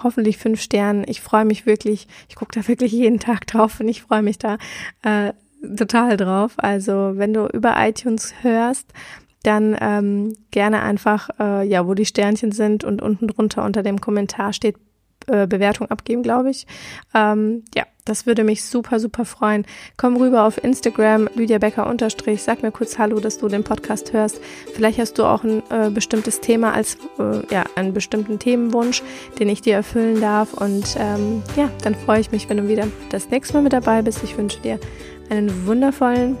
hoffentlich 0.02 0.38
fünf 0.38 0.60
Sternen. 0.60 1.04
Ich 1.06 1.20
freue 1.20 1.44
mich 1.44 1.66
wirklich, 1.66 2.08
ich 2.28 2.34
gucke 2.34 2.58
da 2.58 2.66
wirklich 2.66 2.92
jeden 2.92 3.20
Tag 3.20 3.46
drauf 3.46 3.78
und 3.78 3.88
ich 3.88 4.02
freue 4.02 4.22
mich 4.22 4.38
da 4.38 4.56
äh, 5.02 5.34
total 5.76 6.16
drauf. 6.16 6.54
Also 6.56 7.12
wenn 7.16 7.34
du 7.34 7.46
über 7.46 7.74
iTunes 7.76 8.34
hörst, 8.42 8.92
dann 9.44 9.76
ähm, 9.80 10.34
gerne 10.50 10.82
einfach, 10.82 11.28
äh, 11.38 11.66
ja, 11.66 11.86
wo 11.86 11.94
die 11.94 12.06
Sternchen 12.06 12.50
sind 12.50 12.82
und 12.82 13.00
unten 13.00 13.28
drunter 13.28 13.64
unter 13.64 13.82
dem 13.82 14.00
Kommentar 14.00 14.52
steht 14.52 14.76
äh, 15.26 15.46
Bewertung 15.46 15.90
abgeben, 15.90 16.22
glaube 16.22 16.50
ich. 16.50 16.66
Ähm, 17.14 17.64
ja, 17.74 17.84
das 18.04 18.26
würde 18.26 18.44
mich 18.44 18.64
super, 18.64 19.00
super 19.00 19.24
freuen. 19.24 19.64
Komm 19.96 20.16
rüber 20.16 20.44
auf 20.44 20.62
Instagram, 20.62 21.28
Lydia 21.34 21.58
Becker 21.58 21.86
unterstrich, 21.88 22.42
sag 22.42 22.62
mir 22.62 22.72
kurz 22.72 22.98
Hallo, 22.98 23.20
dass 23.20 23.38
du 23.38 23.48
den 23.48 23.64
Podcast 23.64 24.12
hörst. 24.12 24.40
Vielleicht 24.74 24.98
hast 24.98 25.18
du 25.18 25.24
auch 25.24 25.42
ein 25.42 25.62
äh, 25.70 25.90
bestimmtes 25.90 26.40
Thema 26.40 26.74
als, 26.74 26.98
äh, 27.18 27.40
ja, 27.50 27.64
einen 27.76 27.94
bestimmten 27.94 28.38
Themenwunsch, 28.38 29.02
den 29.38 29.48
ich 29.48 29.62
dir 29.62 29.74
erfüllen 29.74 30.20
darf. 30.20 30.52
Und 30.52 30.96
ähm, 30.98 31.42
ja, 31.56 31.70
dann 31.82 31.94
freue 31.94 32.20
ich 32.20 32.30
mich, 32.30 32.48
wenn 32.50 32.58
du 32.58 32.68
wieder 32.68 32.86
das 33.10 33.30
nächste 33.30 33.54
Mal 33.54 33.62
mit 33.62 33.72
dabei 33.72 34.02
bist. 34.02 34.22
Ich 34.22 34.36
wünsche 34.36 34.60
dir 34.60 34.78
einen 35.30 35.66
wundervollen 35.66 36.36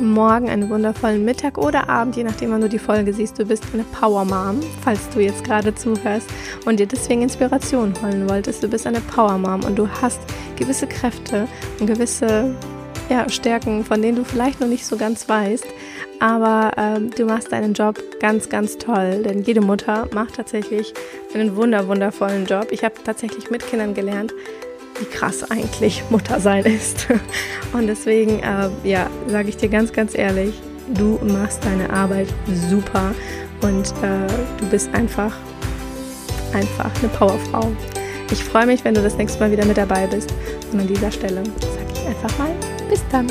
Morgen, 0.00 0.50
einen 0.50 0.70
wundervollen 0.70 1.24
Mittag 1.24 1.58
oder 1.58 1.88
Abend, 1.88 2.16
je 2.16 2.24
nachdem, 2.24 2.50
wann 2.50 2.60
du 2.60 2.68
die 2.68 2.78
Folge 2.78 3.12
siehst. 3.12 3.38
Du 3.38 3.44
bist 3.44 3.64
eine 3.72 3.84
Power 3.84 4.24
Mom, 4.24 4.60
falls 4.82 5.08
du 5.10 5.20
jetzt 5.20 5.44
gerade 5.44 5.74
zuhörst 5.74 6.28
und 6.66 6.80
dir 6.80 6.86
deswegen 6.86 7.22
Inspiration 7.22 7.94
holen 8.02 8.28
wolltest. 8.28 8.62
Du 8.62 8.68
bist 8.68 8.86
eine 8.86 9.00
Power 9.00 9.38
Mom 9.38 9.64
und 9.64 9.76
du 9.76 9.88
hast 9.88 10.20
gewisse 10.56 10.86
Kräfte 10.86 11.46
und 11.80 11.86
gewisse 11.86 12.54
ja, 13.08 13.28
Stärken, 13.28 13.84
von 13.84 14.00
denen 14.00 14.16
du 14.16 14.24
vielleicht 14.24 14.60
noch 14.60 14.68
nicht 14.68 14.86
so 14.86 14.96
ganz 14.96 15.28
weißt. 15.28 15.66
Aber 16.20 16.72
ähm, 16.76 17.10
du 17.10 17.24
machst 17.26 17.52
deinen 17.52 17.74
Job 17.74 18.02
ganz, 18.20 18.48
ganz 18.48 18.78
toll, 18.78 19.22
denn 19.24 19.42
jede 19.42 19.60
Mutter 19.60 20.08
macht 20.12 20.36
tatsächlich 20.36 20.94
einen 21.34 21.56
wunder, 21.56 21.88
wundervollen 21.88 22.46
Job. 22.46 22.68
Ich 22.70 22.84
habe 22.84 22.94
tatsächlich 23.04 23.50
mit 23.50 23.66
Kindern 23.66 23.94
gelernt, 23.94 24.32
wie 24.98 25.06
krass 25.06 25.48
eigentlich 25.50 26.02
Mutter 26.10 26.40
sein 26.40 26.64
ist. 26.64 27.08
Und 27.72 27.86
deswegen, 27.86 28.40
äh, 28.40 28.68
ja, 28.84 29.08
sage 29.28 29.48
ich 29.48 29.56
dir 29.56 29.68
ganz, 29.68 29.92
ganz 29.92 30.16
ehrlich, 30.16 30.54
du 30.94 31.18
machst 31.24 31.64
deine 31.64 31.90
Arbeit 31.90 32.28
super 32.70 33.14
und 33.62 33.88
äh, 34.02 34.26
du 34.58 34.66
bist 34.70 34.92
einfach, 34.92 35.32
einfach 36.52 36.90
eine 37.00 37.08
Powerfrau. 37.08 37.72
Ich 38.30 38.44
freue 38.44 38.66
mich, 38.66 38.84
wenn 38.84 38.94
du 38.94 39.02
das 39.02 39.16
nächste 39.16 39.40
Mal 39.40 39.50
wieder 39.50 39.64
mit 39.64 39.76
dabei 39.76 40.06
bist. 40.06 40.32
Und 40.72 40.80
an 40.80 40.86
dieser 40.86 41.10
Stelle 41.10 41.42
sage 41.44 41.92
ich 41.94 42.06
einfach 42.06 42.38
mal, 42.38 42.50
bis 42.90 43.02
dann. 43.10 43.26